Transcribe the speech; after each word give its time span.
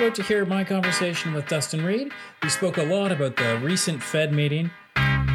about 0.00 0.14
to 0.14 0.22
hear 0.22 0.46
my 0.46 0.64
conversation 0.64 1.34
with 1.34 1.46
Dustin 1.46 1.84
Reid. 1.84 2.10
We 2.42 2.48
spoke 2.48 2.78
a 2.78 2.82
lot 2.82 3.12
about 3.12 3.36
the 3.36 3.60
recent 3.62 4.02
Fed 4.02 4.32
meeting, 4.32 4.70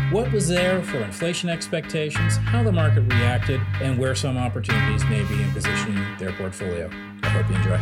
what 0.10 0.32
was 0.32 0.48
there 0.48 0.82
for 0.82 0.98
inflation 0.98 1.52
expectations, 1.52 2.38
how 2.38 2.64
the 2.64 2.72
market 2.72 3.02
reacted, 3.14 3.62
and 3.80 4.00
where 4.00 4.16
some 4.16 4.38
opportunities 4.38 5.06
may 5.06 5.24
be 5.26 5.40
in 5.44 5.52
positioning 5.52 6.04
their 6.18 6.34
portfolio. 6.34 6.90
I 7.22 7.30
hope 7.30 7.48
you 7.48 7.56
enjoy. 7.58 7.80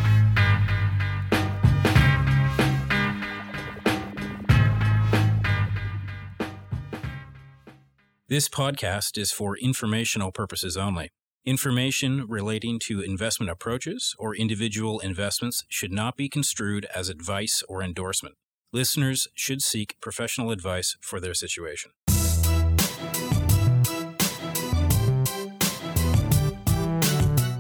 This 8.27 8.49
podcast 8.49 9.17
is 9.17 9.31
for 9.31 9.57
informational 9.57 10.33
purposes 10.33 10.75
only. 10.75 11.11
Information 11.45 12.25
relating 12.29 12.79
to 12.79 13.01
investment 13.01 13.49
approaches 13.49 14.15
or 14.17 14.33
individual 14.33 15.01
investments 15.01 15.65
should 15.67 15.91
not 15.91 16.15
be 16.15 16.29
construed 16.29 16.87
as 16.95 17.09
advice 17.09 17.61
or 17.67 17.83
endorsement. 17.83 18.35
Listeners 18.71 19.27
should 19.33 19.61
seek 19.61 19.99
professional 19.99 20.51
advice 20.51 20.95
for 21.01 21.19
their 21.19 21.33
situation. 21.33 21.91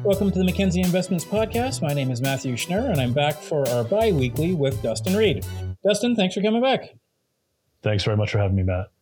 Welcome 0.05 0.31
to 0.31 0.39
the 0.39 0.45
Mackenzie 0.45 0.79
Investments 0.79 1.25
Podcast. 1.25 1.81
My 1.81 1.93
name 1.93 2.09
is 2.09 2.21
Matthew 2.21 2.55
Schnurr, 2.55 2.89
and 2.89 3.01
I'm 3.01 3.11
back 3.11 3.35
for 3.35 3.67
our 3.67 3.83
bi 3.83 4.13
weekly 4.13 4.53
with 4.53 4.81
Dustin 4.81 5.17
Reid. 5.17 5.45
Dustin, 5.85 6.15
thanks 6.15 6.35
for 6.35 6.41
coming 6.41 6.61
back. 6.61 6.93
Thanks 7.81 8.05
very 8.05 8.15
much 8.15 8.31
for 8.31 8.37
having 8.37 8.55
me, 8.55 8.63
Matt. 8.63 8.92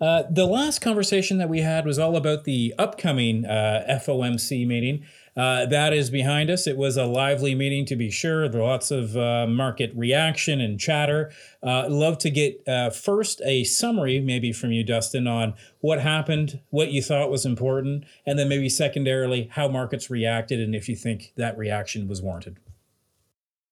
Uh, 0.00 0.24
the 0.28 0.44
last 0.44 0.80
conversation 0.80 1.38
that 1.38 1.48
we 1.48 1.60
had 1.60 1.86
was 1.86 1.98
all 1.98 2.16
about 2.16 2.44
the 2.44 2.74
upcoming 2.78 3.46
uh, 3.46 3.84
FOMC 3.88 4.66
meeting. 4.66 5.04
Uh, 5.36 5.66
that 5.66 5.92
is 5.92 6.10
behind 6.10 6.50
us. 6.50 6.66
It 6.66 6.76
was 6.76 6.96
a 6.96 7.06
lively 7.06 7.54
meeting, 7.54 7.86
to 7.86 7.96
be 7.96 8.10
sure. 8.10 8.48
There 8.48 8.60
were 8.60 8.66
lots 8.66 8.90
of 8.90 9.16
uh, 9.16 9.46
market 9.46 9.92
reaction 9.94 10.60
and 10.60 10.78
chatter. 10.78 11.32
Uh, 11.62 11.88
love 11.88 12.18
to 12.18 12.30
get 12.30 12.64
first 12.94 13.40
a 13.44 13.64
summary, 13.64 14.20
maybe 14.20 14.52
from 14.52 14.72
you, 14.72 14.84
Dustin, 14.84 15.26
on 15.26 15.54
what 15.80 16.00
happened, 16.00 16.60
what 16.70 16.90
you 16.90 17.00
thought 17.00 17.30
was 17.30 17.46
important, 17.46 18.04
and 18.26 18.38
then 18.38 18.48
maybe 18.48 18.68
secondarily 18.68 19.48
how 19.52 19.68
markets 19.68 20.10
reacted, 20.10 20.60
and 20.60 20.74
if 20.74 20.88
you 20.88 20.96
think 20.96 21.32
that 21.36 21.56
reaction 21.56 22.08
was 22.08 22.20
warranted. 22.20 22.58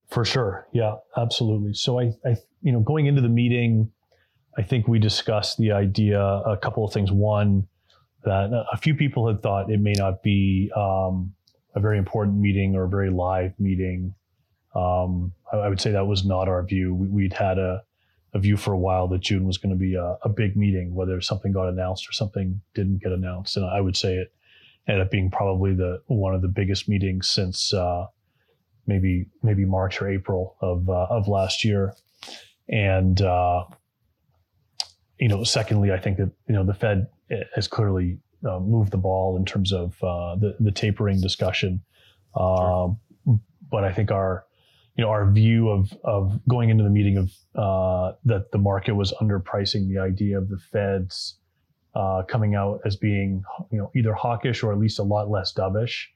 For 0.09 0.25
sure, 0.25 0.67
yeah, 0.73 0.97
absolutely. 1.17 1.75
So 1.75 1.99
I, 1.99 2.13
I 2.25 2.37
you 2.61 2.71
know, 2.71 2.81
going 2.81 3.07
into 3.07 3.23
the 3.23 3.29
meeting 3.29 3.91
I 4.57 4.63
think 4.63 4.87
we 4.87 4.99
discussed 4.99 5.59
the 5.59 5.73
idea, 5.73 6.21
a 6.21 6.57
couple 6.57 6.85
of 6.85 6.93
things. 6.93 7.11
One, 7.11 7.67
that 8.25 8.53
a 8.73 8.77
few 8.77 8.95
people 8.95 9.27
had 9.27 9.43
thought 9.43 9.71
it 9.71 9.81
may 9.81 9.95
not 9.95 10.23
be 10.23 10.71
um, 10.77 11.35
a 11.75 11.81
very 11.81 11.99
important 11.99 12.39
meeting 12.39 12.77
or 12.77 12.85
a 12.85 12.89
very 12.89 13.11
live 13.11 13.59
meeting. 13.59 14.15
Um, 14.75 15.33
I, 15.53 15.57
I, 15.57 15.69
would 15.69 15.81
say 15.81 15.91
that 15.91 16.07
was 16.07 16.25
not 16.25 16.49
our 16.49 16.63
view. 16.63 16.95
We, 16.95 17.25
would 17.25 17.33
had 17.33 17.59
a, 17.59 17.83
a, 18.33 18.39
view 18.39 18.57
for 18.57 18.73
a 18.73 18.79
while 18.79 19.09
that 19.09 19.21
June 19.21 19.45
was 19.45 19.59
going 19.59 19.71
to 19.71 19.79
be 19.79 19.95
a, 19.95 20.17
a, 20.23 20.29
big 20.29 20.57
meeting, 20.57 20.95
whether 20.95 21.21
something 21.21 21.53
got 21.53 21.69
announced 21.69 22.09
or 22.09 22.13
something 22.13 22.61
didn't 22.75 23.03
get 23.03 23.13
announced. 23.13 23.57
And 23.57 23.67
I 23.67 23.81
would 23.81 23.97
say 23.97 24.15
it 24.15 24.33
ended 24.89 25.05
up 25.05 25.11
being 25.11 25.31
probably 25.31 25.75
the 25.75 26.01
one 26.07 26.35
of 26.35 26.43
the 26.43 26.49
biggest 26.49 26.89
meetings 26.89 27.29
since 27.29 27.75
uh, 27.75 28.07
maybe 28.87 29.27
maybe 29.43 29.65
March 29.65 30.01
or 30.01 30.09
April 30.09 30.57
of 30.61 30.89
uh, 30.89 31.07
of 31.11 31.29
last 31.29 31.65
year. 31.65 31.95
And 32.69 33.21
uh, 33.21 33.65
you 35.19 35.29
know, 35.29 35.45
secondly, 35.45 35.93
I 35.93 35.99
think 35.99 36.17
that 36.19 36.31
you 36.49 36.55
know 36.55 36.65
the 36.65 36.75
Fed 36.75 37.09
has 37.55 37.69
clearly 37.69 38.19
uh, 38.49 38.61
moved 38.61 38.91
the 38.91 38.99
ball 38.99 39.37
in 39.37 39.45
terms 39.45 39.73
of 39.73 40.03
uh, 40.03 40.37
the 40.37 40.57
the 40.61 40.73
tapering 40.73 41.21
discussion. 41.21 41.83
Uh, 42.35 42.89
But 43.71 43.85
I 43.85 43.93
think 43.93 44.11
our 44.11 44.45
you 44.97 45.05
know 45.05 45.11
our 45.11 45.31
view 45.31 45.69
of 45.71 45.93
of 46.05 46.41
going 46.47 46.71
into 46.71 46.85
the 46.85 46.91
meeting 46.91 47.17
of 47.17 47.33
uh, 47.55 48.17
that 48.25 48.51
the 48.53 48.59
market 48.59 48.95
was 48.95 49.13
underpricing 49.21 49.89
the 49.89 49.99
idea 49.99 50.39
of 50.39 50.49
the 50.49 50.59
Fed's 50.59 51.39
uh, 51.95 52.23
coming 52.29 52.55
out 52.55 52.81
as 52.85 52.97
being 52.97 53.43
you 53.71 53.79
know 53.79 53.91
either 53.95 54.13
hawkish 54.15 54.63
or 54.63 54.73
at 54.73 54.79
least 54.79 54.99
a 54.99 55.03
lot 55.03 55.31
less 55.31 55.53
dovish. 55.55 56.07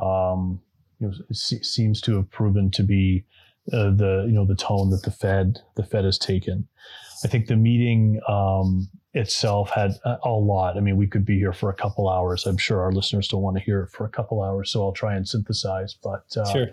Um, 0.00 0.60
you 0.98 1.08
know, 1.08 1.14
seems 1.32 2.00
to 2.02 2.16
have 2.16 2.30
proven 2.30 2.70
to 2.72 2.82
be 2.82 3.24
uh, 3.72 3.90
the 3.90 4.24
you 4.26 4.34
know 4.34 4.46
the 4.46 4.56
tone 4.56 4.90
that 4.90 5.02
the 5.02 5.10
Fed 5.10 5.60
the 5.76 5.84
Fed 5.84 6.04
has 6.04 6.18
taken. 6.18 6.68
I 7.26 7.28
think 7.28 7.48
the 7.48 7.56
meeting 7.56 8.20
um, 8.28 8.88
itself 9.12 9.70
had 9.70 9.90
a, 10.04 10.30
lot. 10.30 10.76
I 10.76 10.80
mean, 10.80 10.96
we 10.96 11.08
could 11.08 11.24
be 11.24 11.36
here 11.36 11.52
for 11.52 11.70
a 11.70 11.74
couple 11.74 12.08
hours. 12.08 12.46
I'm 12.46 12.56
sure 12.56 12.80
our 12.80 12.92
listeners 12.92 13.26
don't 13.26 13.42
want 13.42 13.56
to 13.56 13.62
hear 13.64 13.82
it 13.82 13.90
for 13.90 14.06
a 14.06 14.08
couple 14.08 14.44
hours, 14.44 14.70
so 14.70 14.84
I'll 14.84 14.92
try 14.92 15.16
and 15.16 15.26
synthesize. 15.26 15.96
But 16.00 16.24
uh, 16.36 16.52
sure. 16.52 16.68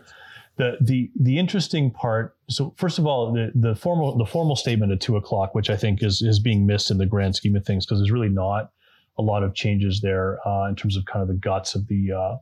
The, 0.57 0.77
the 0.79 1.09
the 1.19 1.39
interesting 1.39 1.89
part. 1.89 2.37
So 2.51 2.75
first 2.77 2.99
of 2.99 3.07
all, 3.07 3.33
the, 3.33 3.51
the 3.55 3.73
formal 3.73 4.15
the 4.15 4.27
formal 4.27 4.55
statement 4.55 4.91
at 4.91 5.01
two 5.01 5.17
o'clock, 5.17 5.55
which 5.55 5.71
I 5.71 5.75
think 5.75 6.03
is 6.03 6.21
is 6.21 6.37
being 6.37 6.67
missed 6.67 6.91
in 6.91 6.99
the 6.99 7.07
grand 7.07 7.35
scheme 7.35 7.55
of 7.55 7.65
things, 7.65 7.83
because 7.83 7.97
there's 7.99 8.11
really 8.11 8.29
not 8.29 8.69
a 9.17 9.23
lot 9.23 9.41
of 9.41 9.55
changes 9.55 10.01
there 10.01 10.37
uh, 10.47 10.67
in 10.69 10.75
terms 10.75 10.95
of 10.97 11.05
kind 11.05 11.23
of 11.23 11.29
the 11.29 11.39
guts 11.49 11.73
of 11.73 11.87
the 11.87 12.11
uh, 12.11 12.35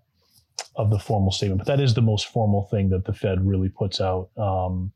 of 0.75 0.89
the 0.89 0.99
formal 0.99 1.31
statement. 1.31 1.59
But 1.59 1.67
that 1.67 1.79
is 1.79 1.93
the 1.93 2.01
most 2.01 2.27
formal 2.27 2.67
thing 2.69 2.89
that 2.89 3.05
the 3.05 3.13
Fed 3.13 3.47
really 3.47 3.69
puts 3.69 4.01
out. 4.01 4.27
Um, 4.35 4.91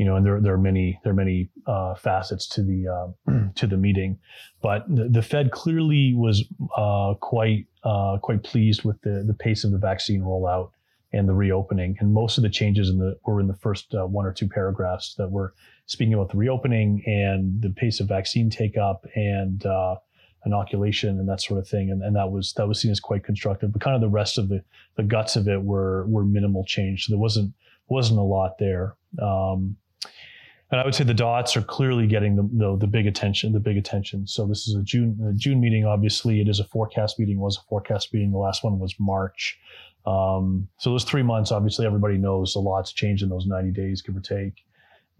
you 0.00 0.06
know, 0.06 0.16
and 0.16 0.24
there, 0.24 0.40
there 0.40 0.54
are 0.54 0.58
many 0.58 0.98
there 1.04 1.12
are 1.12 1.14
many 1.14 1.50
uh, 1.66 1.94
facets 1.94 2.48
to 2.48 2.62
the 2.62 2.88
uh, 2.88 3.32
to 3.56 3.66
the 3.66 3.76
meeting, 3.76 4.18
but 4.62 4.82
the, 4.88 5.10
the 5.10 5.20
Fed 5.20 5.50
clearly 5.50 6.14
was 6.14 6.42
uh, 6.74 7.12
quite 7.20 7.66
uh, 7.84 8.16
quite 8.16 8.42
pleased 8.42 8.82
with 8.82 8.98
the 9.02 9.22
the 9.26 9.34
pace 9.34 9.62
of 9.62 9.72
the 9.72 9.76
vaccine 9.76 10.22
rollout 10.22 10.70
and 11.12 11.28
the 11.28 11.34
reopening, 11.34 11.98
and 12.00 12.14
most 12.14 12.38
of 12.38 12.42
the 12.42 12.48
changes 12.48 12.88
in 12.88 12.96
the 12.96 13.18
were 13.26 13.40
in 13.40 13.46
the 13.46 13.54
first 13.54 13.94
uh, 13.94 14.06
one 14.06 14.24
or 14.24 14.32
two 14.32 14.48
paragraphs 14.48 15.16
that 15.18 15.30
were 15.30 15.52
speaking 15.84 16.14
about 16.14 16.30
the 16.30 16.38
reopening 16.38 17.02
and 17.04 17.60
the 17.60 17.68
pace 17.68 18.00
of 18.00 18.08
vaccine 18.08 18.48
take 18.48 18.78
up 18.78 19.04
and 19.16 19.66
uh, 19.66 19.96
inoculation 20.46 21.18
and 21.18 21.28
that 21.28 21.42
sort 21.42 21.60
of 21.60 21.68
thing, 21.68 21.90
and, 21.90 22.02
and 22.02 22.16
that 22.16 22.30
was 22.30 22.54
that 22.54 22.66
was 22.66 22.80
seen 22.80 22.90
as 22.90 23.00
quite 23.00 23.22
constructive. 23.22 23.70
But 23.70 23.82
kind 23.82 23.94
of 23.94 24.00
the 24.00 24.08
rest 24.08 24.38
of 24.38 24.48
the 24.48 24.64
the 24.96 25.02
guts 25.02 25.36
of 25.36 25.46
it 25.46 25.62
were 25.62 26.06
were 26.06 26.24
minimal 26.24 26.64
change, 26.64 27.04
so 27.04 27.12
there 27.12 27.20
wasn't 27.20 27.52
wasn't 27.88 28.18
a 28.18 28.22
lot 28.22 28.56
there. 28.58 28.96
Um, 29.20 29.76
and 30.70 30.80
I 30.80 30.84
would 30.84 30.94
say 30.94 31.02
the 31.02 31.14
dots 31.14 31.56
are 31.56 31.62
clearly 31.62 32.06
getting 32.06 32.36
the, 32.36 32.48
the, 32.52 32.76
the 32.76 32.86
big 32.86 33.06
attention. 33.06 33.52
The 33.52 33.60
big 33.60 33.76
attention. 33.76 34.26
So 34.26 34.46
this 34.46 34.68
is 34.68 34.76
a 34.76 34.82
June 34.82 35.18
a 35.28 35.32
June 35.32 35.60
meeting. 35.60 35.84
Obviously, 35.84 36.40
it 36.40 36.48
is 36.48 36.60
a 36.60 36.64
forecast 36.64 37.18
meeting. 37.18 37.38
Was 37.40 37.58
a 37.58 37.62
forecast 37.68 38.14
meeting. 38.14 38.30
The 38.30 38.38
last 38.38 38.62
one 38.62 38.78
was 38.78 38.94
March. 38.98 39.58
Um, 40.06 40.68
so 40.78 40.90
those 40.90 41.04
three 41.04 41.22
months, 41.22 41.50
obviously, 41.50 41.86
everybody 41.86 42.18
knows 42.18 42.54
a 42.54 42.60
lot's 42.60 42.92
changed 42.92 43.22
in 43.22 43.28
those 43.28 43.46
ninety 43.46 43.72
days, 43.72 44.00
give 44.00 44.16
or 44.16 44.20
take. 44.20 44.64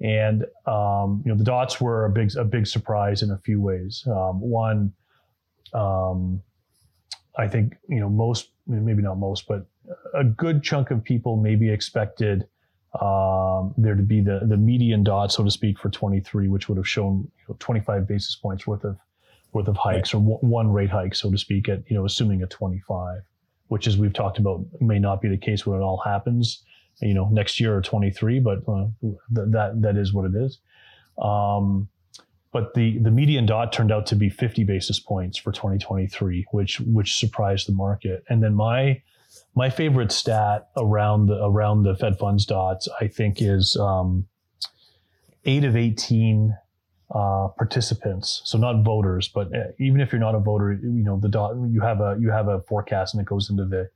And 0.00 0.44
um, 0.66 1.22
you 1.25 1.33
know 1.33 1.37
the 1.37 1.44
dots 1.44 1.81
were 1.81 2.05
a 2.06 2.11
big 2.11 2.34
a 2.37 2.44
big 2.44 2.67
surprise 2.67 3.22
in 3.22 3.32
a 3.32 3.38
few 3.38 3.61
ways. 3.61 4.05
Um, 4.06 4.41
one, 4.41 4.93
um, 5.75 6.41
I 7.37 7.49
think 7.49 7.77
you 7.88 7.99
know 7.99 8.09
most 8.09 8.50
maybe 8.69 9.03
not 9.03 9.19
most, 9.19 9.49
but 9.49 9.67
a 10.15 10.22
good 10.22 10.62
chunk 10.62 10.93
of 10.93 11.03
people 11.03 11.37
maybe 11.37 11.69
expected 11.69 12.47
um, 12.99 13.73
there 13.77 13.95
to 13.95 14.03
be 14.03 14.21
the 14.21 14.41
the 14.43 14.56
median 14.56 15.05
dot, 15.05 15.31
so 15.33 15.45
to 15.45 15.51
speak, 15.51 15.78
for 15.78 15.91
23, 15.91 16.49
which 16.49 16.69
would 16.69 16.77
have 16.77 16.89
shown 16.89 17.31
you 17.39 17.45
know, 17.49 17.56
25 17.59 18.09
basis 18.09 18.34
points 18.34 18.67
worth 18.67 18.84
of 18.84 18.97
worth 19.53 19.69
of 19.69 19.77
hikes, 19.77 20.12
right. 20.12 20.21
or 20.21 20.23
w- 20.23 20.39
one 20.39 20.73
rate 20.73 20.91
hike, 20.91 21.15
so 21.15 21.31
to 21.31 21.39
speak, 21.39 21.69
at 21.69 21.89
you 21.89 21.97
know 21.97 22.05
assuming 22.05 22.43
a 22.43 22.47
25, 22.47 23.23
which 23.69 23.87
as 23.87 23.97
we've 23.97 24.12
talked 24.12 24.39
about 24.39 24.65
may 24.81 24.99
not 24.99 25.21
be 25.21 25.29
the 25.29 25.37
case 25.37 25.65
when 25.65 25.79
it 25.79 25.83
all 25.83 26.03
happens, 26.05 26.65
you 27.00 27.15
know, 27.15 27.29
next 27.31 27.61
year 27.61 27.77
or 27.77 27.81
23, 27.81 28.41
but 28.41 28.59
uh, 28.67 28.87
th- 29.00 29.17
that 29.50 29.81
that 29.81 29.97
is 29.97 30.12
what 30.12 30.25
it 30.25 30.34
is. 30.34 30.59
Um, 31.23 31.89
but 32.53 32.75
the 32.75 32.99
the 32.99 33.11
median 33.12 33.47
dot 33.47 33.73
turned 33.73 33.93
out 33.93 34.06
to 34.06 34.17
be 34.17 34.29
50 34.29 34.65
basis 34.65 34.99
points 34.99 35.39
for 35.39 35.53
2023, 35.53 36.47
which 36.50 36.81
which 36.81 37.17
surprised 37.17 37.69
the 37.69 37.73
market. 37.73 38.25
And 38.29 38.43
then 38.43 38.55
my 38.55 39.00
my 39.55 39.70
favorite 39.70 40.12
stat 40.12 40.69
around 40.76 41.26
the 41.26 41.43
around 41.43 41.82
the 41.82 41.97
Fed 41.97 42.19
funds 42.19 42.47
dots, 42.47 42.88
I 43.00 43.08
think, 43.08 43.41
is 43.41 43.76
um, 43.76 44.26
eight 45.44 45.64
of 45.64 45.76
eighteen 45.76 46.56
uh, 47.14 47.49
participants. 47.56 48.43
So 48.44 48.58
not 48.58 48.85
voters, 48.85 49.29
but 49.29 49.55
uh, 49.55 49.73
even 49.79 50.00
if 50.00 50.12
you're 50.12 50.20
not 50.20 50.35
a 50.35 50.38
voter, 50.38 50.73
you 50.73 51.02
know 51.02 51.19
the 51.19 51.29
dot. 51.29 51.56
You 51.70 51.81
have 51.81 52.00
a 52.00 52.17
you 52.20 52.31
have 52.31 52.49
a 52.49 52.61
forecast, 52.62 53.14
and 53.14 53.20
it 53.20 53.26
goes 53.26 53.50
into 53.50 53.64
the 53.64 53.91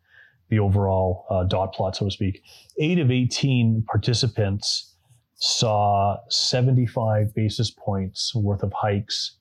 the 0.48 0.58
overall 0.58 1.26
uh, 1.30 1.44
dot 1.44 1.72
plot, 1.72 1.96
so 1.96 2.06
to 2.06 2.10
speak. 2.10 2.42
Eight 2.78 2.98
of 2.98 3.10
eighteen 3.10 3.84
participants 3.86 4.94
saw 5.36 6.16
75 6.28 7.34
basis 7.34 7.70
points 7.70 8.34
worth 8.34 8.62
of 8.62 8.72
hikes 8.72 9.36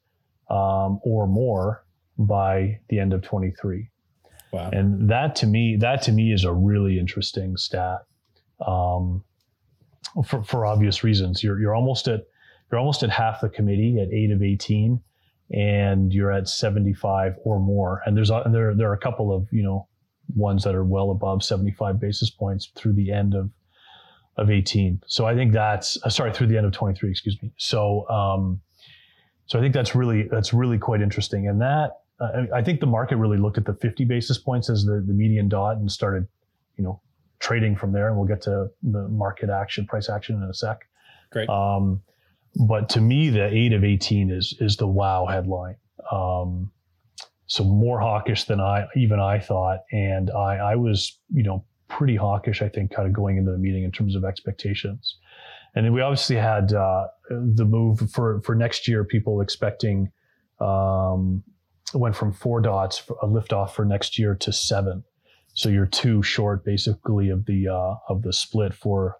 um, 0.49 0.99
or 1.03 1.27
more 1.27 1.85
by 2.17 2.79
the 2.89 2.99
end 2.99 3.13
of 3.13 3.21
23. 3.21 3.89
Wow. 4.53 4.69
And 4.71 5.09
that 5.09 5.35
to 5.37 5.47
me, 5.47 5.77
that 5.77 6.03
to 6.03 6.11
me 6.11 6.31
is 6.31 6.43
a 6.43 6.53
really 6.53 6.99
interesting 6.99 7.57
stat. 7.57 7.99
Um, 8.65 9.23
for, 10.25 10.43
for 10.43 10.65
obvious 10.65 11.03
reasons, 11.03 11.43
you're, 11.43 11.59
you're 11.59 11.75
almost 11.75 12.07
at, 12.07 12.21
you're 12.71 12.79
almost 12.79 13.03
at 13.03 13.09
half 13.09 13.41
the 13.41 13.49
committee 13.49 13.99
at 13.99 14.13
eight 14.13 14.31
of 14.31 14.43
18 14.43 15.01
and 15.51 16.13
you're 16.13 16.31
at 16.31 16.47
75 16.47 17.35
or 17.43 17.59
more. 17.59 18.01
And 18.05 18.15
there's, 18.15 18.29
a, 18.29 18.43
there, 18.51 18.75
there 18.75 18.89
are 18.89 18.93
a 18.93 18.99
couple 18.99 19.35
of, 19.35 19.47
you 19.51 19.63
know, 19.63 19.87
ones 20.35 20.63
that 20.63 20.75
are 20.75 20.85
well 20.85 21.11
above 21.11 21.43
75 21.43 21.99
basis 21.99 22.29
points 22.29 22.71
through 22.75 22.93
the 22.93 23.11
end 23.11 23.33
of, 23.33 23.49
of 24.37 24.51
18. 24.51 25.01
So 25.07 25.25
I 25.25 25.35
think 25.35 25.51
that's 25.51 25.97
uh, 26.03 26.09
sorry 26.09 26.31
through 26.31 26.47
the 26.47 26.57
end 26.57 26.65
of 26.65 26.71
23. 26.73 27.09
Excuse 27.09 27.41
me. 27.41 27.51
So 27.57 28.07
um, 28.09 28.61
so 29.45 29.59
I 29.59 29.61
think 29.61 29.73
that's 29.73 29.93
really 29.93 30.27
that's 30.31 30.53
really 30.53 30.77
quite 30.77 31.01
interesting, 31.01 31.47
and 31.47 31.61
that 31.61 31.91
uh, 32.19 32.43
I 32.53 32.61
think 32.61 32.79
the 32.79 32.87
market 32.87 33.17
really 33.17 33.37
looked 33.37 33.57
at 33.57 33.65
the 33.65 33.73
50 33.73 34.05
basis 34.05 34.37
points 34.37 34.69
as 34.69 34.85
the, 34.85 35.03
the 35.05 35.13
median 35.13 35.49
dot 35.49 35.77
and 35.77 35.91
started, 35.91 36.27
you 36.77 36.83
know, 36.83 37.01
trading 37.39 37.75
from 37.75 37.91
there. 37.91 38.07
And 38.07 38.17
we'll 38.17 38.27
get 38.27 38.41
to 38.43 38.67
the 38.81 39.07
market 39.09 39.49
action, 39.49 39.85
price 39.85 40.09
action 40.09 40.35
in 40.35 40.43
a 40.43 40.53
sec. 40.53 40.79
Great. 41.31 41.49
Um, 41.49 42.01
but 42.55 42.89
to 42.89 43.01
me, 43.01 43.29
the 43.29 43.45
eight 43.45 43.73
of 43.73 43.83
18 43.83 44.31
is 44.31 44.55
is 44.59 44.77
the 44.77 44.87
wow 44.87 45.25
headline. 45.25 45.75
Um, 46.11 46.71
so 47.47 47.63
more 47.63 47.99
hawkish 47.99 48.45
than 48.45 48.59
I 48.59 48.85
even 48.95 49.19
I 49.19 49.39
thought, 49.39 49.79
and 49.91 50.29
I 50.31 50.57
I 50.57 50.75
was 50.75 51.17
you 51.33 51.43
know 51.43 51.65
pretty 51.87 52.15
hawkish 52.15 52.61
I 52.61 52.69
think 52.69 52.93
kind 52.93 53.07
of 53.07 53.13
going 53.13 53.37
into 53.37 53.51
the 53.51 53.57
meeting 53.57 53.83
in 53.83 53.91
terms 53.91 54.15
of 54.15 54.23
expectations, 54.23 55.17
and 55.75 55.85
then 55.85 55.93
we 55.93 56.01
obviously 56.01 56.35
had 56.35 56.73
uh, 56.73 57.07
the 57.29 57.65
move 57.65 58.11
for 58.11 58.41
for 58.41 58.53
next 58.53 58.87
year. 58.87 59.03
People 59.03 59.41
expecting 59.41 60.11
um, 60.59 61.43
went 61.93 62.15
from 62.15 62.33
four 62.33 62.61
dots 62.61 62.97
for 62.97 63.17
a 63.21 63.27
liftoff 63.27 63.71
for 63.71 63.85
next 63.85 64.17
year 64.19 64.35
to 64.35 64.51
seven, 64.51 65.03
so 65.53 65.69
you're 65.69 65.85
two 65.85 66.23
short 66.23 66.65
basically 66.65 67.29
of 67.29 67.45
the 67.45 67.67
uh, 67.67 67.95
of 68.09 68.21
the 68.23 68.33
split 68.33 68.73
for 68.73 69.17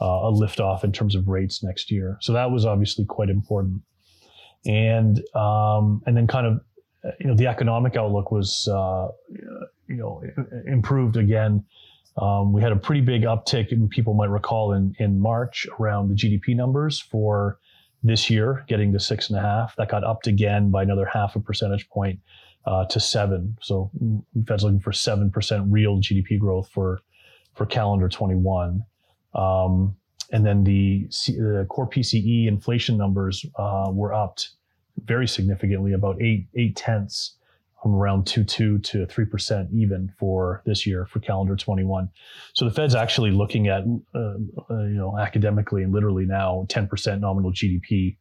uh, 0.00 0.04
a 0.04 0.32
liftoff 0.32 0.84
in 0.84 0.92
terms 0.92 1.14
of 1.14 1.28
rates 1.28 1.62
next 1.62 1.90
year. 1.90 2.18
So 2.20 2.32
that 2.32 2.50
was 2.50 2.66
obviously 2.66 3.04
quite 3.04 3.30
important. 3.30 3.82
And 4.64 5.22
um, 5.34 6.02
and 6.06 6.16
then 6.16 6.26
kind 6.26 6.46
of 6.46 6.60
you 7.20 7.28
know 7.28 7.34
the 7.34 7.46
economic 7.46 7.96
outlook 7.96 8.30
was 8.30 8.68
uh, 8.68 9.08
you 9.88 9.96
know 9.96 10.22
improved 10.66 11.16
again. 11.16 11.64
Um, 12.16 12.52
we 12.52 12.62
had 12.62 12.72
a 12.72 12.76
pretty 12.76 13.02
big 13.02 13.22
uptick, 13.22 13.72
and 13.72 13.88
people 13.90 14.14
might 14.14 14.30
recall 14.30 14.72
in 14.72 14.94
in 14.98 15.20
March 15.20 15.66
around 15.78 16.08
the 16.08 16.14
GDP 16.14 16.56
numbers 16.56 16.98
for 16.98 17.58
this 18.06 18.30
year, 18.30 18.64
getting 18.68 18.92
to 18.92 19.00
six 19.00 19.30
and 19.30 19.38
a 19.38 19.42
half. 19.42 19.76
That 19.76 19.88
got 19.88 20.04
upped 20.04 20.26
again 20.26 20.70
by 20.70 20.82
another 20.82 21.06
half 21.06 21.36
a 21.36 21.40
percentage 21.40 21.88
point 21.88 22.20
uh, 22.64 22.84
to 22.86 23.00
seven. 23.00 23.56
So 23.60 23.90
Fed's 24.46 24.64
looking 24.64 24.80
for 24.80 24.92
seven 24.92 25.30
percent 25.30 25.64
real 25.68 25.98
GDP 25.98 26.38
growth 26.38 26.68
for 26.70 27.00
for 27.54 27.66
calendar 27.66 28.08
21. 28.08 28.84
Um, 29.34 29.96
and 30.32 30.44
then 30.44 30.64
the, 30.64 31.08
the, 31.28 31.66
core 31.68 31.88
PCE 31.88 32.48
inflation 32.48 32.96
numbers 32.96 33.44
uh, 33.56 33.90
were 33.92 34.12
upped 34.12 34.50
very 35.04 35.28
significantly, 35.28 35.92
about 35.92 36.20
eight 36.20 36.46
eight 36.54 36.76
tenths, 36.76 37.35
from 37.86 37.94
around 37.94 38.26
two 38.26 38.42
two 38.42 38.78
to 38.80 39.06
three 39.06 39.24
percent 39.24 39.68
even 39.72 40.12
for 40.18 40.62
this 40.66 40.86
year 40.86 41.06
for 41.06 41.20
calendar 41.20 41.54
21. 41.54 42.08
So 42.52 42.64
the 42.64 42.70
Fed's 42.70 42.94
actually 42.94 43.30
looking 43.30 43.68
at 43.68 43.84
uh, 44.14 44.18
uh, 44.18 44.34
you 44.70 44.96
know 44.96 45.16
academically 45.18 45.82
and 45.82 45.92
literally 45.92 46.26
now 46.26 46.66
10 46.68 46.88
percent 46.88 47.20
nominal 47.20 47.52
GDP. 47.52 48.16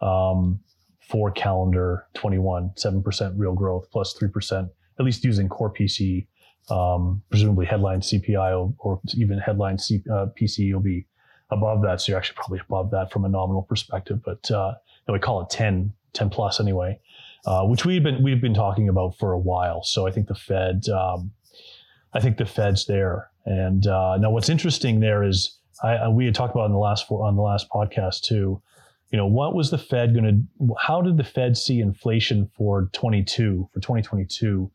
Um, 0.00 0.60
for 1.00 1.30
calendar 1.30 2.06
21, 2.14 2.70
7% 2.76 3.32
real 3.38 3.54
growth 3.54 3.88
plus 3.90 4.14
3%, 4.20 4.68
at 4.98 5.04
least 5.06 5.24
using 5.24 5.48
core 5.48 5.72
PCE 5.72 6.26
um, 6.70 7.22
presumably 7.30 7.66
headline 7.66 8.00
CPI 8.00 8.74
or 8.78 9.00
even 9.14 9.38
headline 9.38 9.78
C, 9.78 10.02
uh, 10.12 10.26
PCE 10.38 10.72
will 10.74 10.80
be 10.80 11.06
above 11.50 11.82
that. 11.82 12.00
So 12.00 12.12
you're 12.12 12.18
actually 12.18 12.36
probably 12.36 12.60
above 12.60 12.90
that 12.90 13.10
from 13.10 13.24
a 13.24 13.28
nominal 13.28 13.62
perspective, 13.62 14.20
but 14.22 14.50
uh, 14.50 14.74
we 15.08 15.18
call 15.18 15.40
it 15.40 15.50
10, 15.50 15.92
10 16.12 16.30
plus 16.30 16.60
anyway, 16.60 17.00
uh, 17.46 17.64
which 17.64 17.84
we've 17.84 18.02
been 18.02 18.22
we've 18.22 18.40
been 18.40 18.54
talking 18.54 18.88
about 18.88 19.16
for 19.16 19.32
a 19.32 19.38
while. 19.38 19.82
So 19.82 20.06
I 20.06 20.10
think 20.10 20.28
the 20.28 20.34
Fed, 20.34 20.88
um, 20.88 21.32
I 22.12 22.20
think 22.20 22.36
the 22.36 22.46
Fed's 22.46 22.86
there. 22.86 23.30
And 23.46 23.86
uh, 23.86 24.16
now 24.18 24.30
what's 24.30 24.48
interesting 24.48 25.00
there 25.00 25.22
is 25.22 25.58
I, 25.82 26.08
we 26.08 26.24
had 26.24 26.34
talked 26.34 26.54
about 26.54 26.66
in 26.66 26.72
the 26.72 26.78
last 26.78 27.10
on 27.10 27.36
the 27.36 27.42
last 27.42 27.68
podcast 27.70 28.22
too. 28.22 28.60
You 29.10 29.16
know, 29.16 29.26
what 29.26 29.54
was 29.54 29.70
the 29.70 29.78
Fed 29.78 30.12
going 30.12 30.46
to? 30.58 30.74
How 30.78 31.00
did 31.00 31.16
the 31.16 31.24
Fed 31.24 31.56
see 31.56 31.80
inflation 31.80 32.50
for 32.56 32.90
22 32.92 33.70
for 33.72 33.80
2022? 33.80 34.70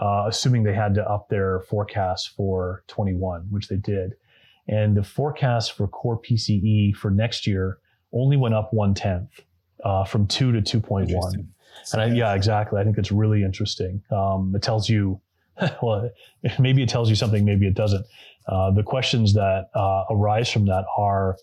uh, 0.00 0.24
assuming 0.26 0.62
they 0.62 0.74
had 0.74 0.94
to 0.94 1.08
up 1.08 1.28
their 1.28 1.60
forecast 1.60 2.30
for 2.30 2.84
21, 2.88 3.46
which 3.50 3.68
they 3.68 3.76
did. 3.76 4.14
And 4.68 4.96
the 4.96 5.02
forecast 5.02 5.72
for 5.72 5.88
core 5.88 6.20
PCE 6.20 6.94
for 6.94 7.10
next 7.10 7.46
year 7.46 7.78
only 8.12 8.36
went 8.36 8.54
up 8.54 8.72
one 8.72 8.94
tenth 8.94 9.40
uh, 9.84 10.04
from 10.04 10.26
two 10.26 10.52
to 10.52 10.60
2.1. 10.80 11.46
And 11.92 12.02
I, 12.02 12.06
yeah, 12.06 12.34
exactly. 12.34 12.80
I 12.80 12.84
think 12.84 12.98
it's 12.98 13.12
really 13.12 13.42
interesting. 13.42 14.02
Um, 14.10 14.52
it 14.54 14.62
tells 14.62 14.88
you, 14.88 15.20
well, 15.82 16.10
maybe 16.58 16.82
it 16.82 16.88
tells 16.88 17.08
you 17.08 17.16
something, 17.16 17.44
maybe 17.44 17.66
it 17.66 17.74
doesn't. 17.74 18.06
Uh, 18.46 18.70
the 18.70 18.82
questions 18.82 19.34
that 19.34 19.70
uh, 19.74 20.04
arise 20.10 20.50
from 20.50 20.66
that 20.66 20.84
are, 20.96 21.36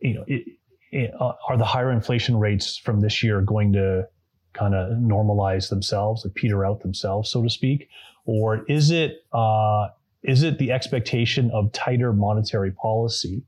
you 0.00 0.14
know, 0.14 0.24
it, 0.26 0.44
it, 0.90 1.12
uh, 1.20 1.32
are 1.48 1.56
the 1.56 1.64
higher 1.64 1.92
inflation 1.92 2.36
rates 2.36 2.76
from 2.76 3.00
this 3.00 3.22
year 3.22 3.40
going 3.42 3.72
to 3.72 4.06
kind 4.52 4.74
of 4.74 4.96
normalize 4.98 5.68
themselves, 5.68 6.24
like 6.24 6.34
peter 6.34 6.64
out 6.64 6.80
themselves, 6.80 7.30
so 7.30 7.42
to 7.42 7.50
speak, 7.50 7.88
or 8.24 8.64
is 8.66 8.90
it 8.90 9.24
uh, 9.32 9.88
is 10.22 10.42
it 10.42 10.58
the 10.58 10.72
expectation 10.72 11.50
of 11.52 11.70
tighter 11.72 12.12
monetary 12.12 12.72
policy 12.72 13.42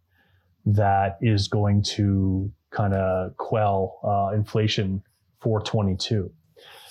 that 0.65 1.19
is 1.21 1.49
going 1.49 1.83
to 1.83 2.51
kind 2.71 2.95
of 2.95 3.37
quell 3.37 3.99
uh, 4.05 4.35
inflation 4.35 5.03
for 5.43 5.61
22? 5.61 6.31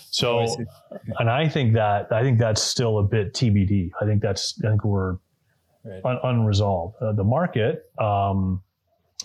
So, 0.10 0.40
oh, 0.40 0.58
and 1.20 1.30
I 1.30 1.48
think 1.48 1.74
that 1.74 2.12
I 2.12 2.22
think 2.22 2.38
that's 2.38 2.62
still 2.62 3.00
a 3.00 3.04
bit 3.04 3.34
TBD. 3.34 3.92
I 4.02 4.06
think 4.06 4.22
that's 4.22 4.60
I 4.64 4.70
think 4.70 4.84
we're 4.84 5.14
right. 5.86 6.04
un- 6.04 6.20
unresolved. 6.24 6.98
Uh, 7.02 7.14
the 7.14 7.24
market, 7.24 7.90
um, 7.98 8.62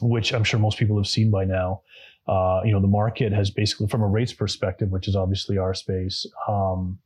which 0.00 0.32
I'm 0.32 0.44
sure 0.44 0.61
most 0.61 0.78
people 0.78 0.96
have 0.96 1.08
seen 1.08 1.31
by 1.31 1.44
now, 1.44 1.82
uh, 2.28 2.61
you 2.64 2.73
know, 2.73 2.81
the 2.81 2.88
market 2.88 3.32
has 3.32 3.50
basically, 3.50 3.87
from 3.87 4.02
a 4.02 4.06
rates 4.06 4.32
perspective, 4.32 4.90
which 4.90 5.06
is 5.08 5.14
obviously 5.14 5.58
our 5.58 5.75
space, 5.75 6.26
um, 6.49 6.99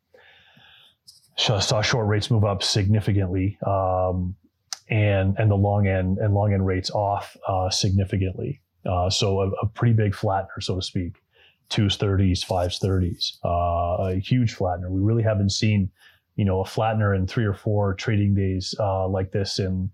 saw 1.37 1.81
short 1.83 2.07
rates 2.07 2.31
move 2.31 2.45
up 2.45 2.63
significantly, 2.63 3.59
um, 3.67 4.35
and 4.89 5.37
and 5.39 5.51
the 5.51 5.57
long 5.57 5.87
end 5.87 6.19
and 6.19 6.35
long 6.35 6.53
end 6.53 6.67
rates 6.67 6.91
off 6.91 7.37
uh, 7.47 7.71
significantly. 7.71 8.61
Uh, 8.85 9.11
so 9.11 9.41
a, 9.41 9.51
a, 9.63 9.67
pretty 9.67 9.93
big 9.93 10.13
flattener, 10.13 10.61
so 10.61 10.75
to 10.75 10.83
speak, 10.83 11.23
twos, 11.71 11.97
thirties, 11.97 12.43
fives, 12.43 12.79
thirties, 12.79 13.39
uh, 13.45 13.97
a 14.01 14.21
huge 14.21 14.57
flattener. 14.57 14.91
We 14.91 15.01
really 15.01 15.23
haven't 15.23 15.51
seen, 15.51 15.91
you 16.37 16.45
know, 16.45 16.61
a 16.61 16.65
flattener 16.65 17.17
in 17.17 17.27
three 17.27 17.45
or 17.45 17.55
four 17.55 17.95
trading 17.95 18.35
days 18.35 18.75
uh, 18.79 19.09
like 19.09 19.33
this 19.33 19.59
in, 19.59 19.91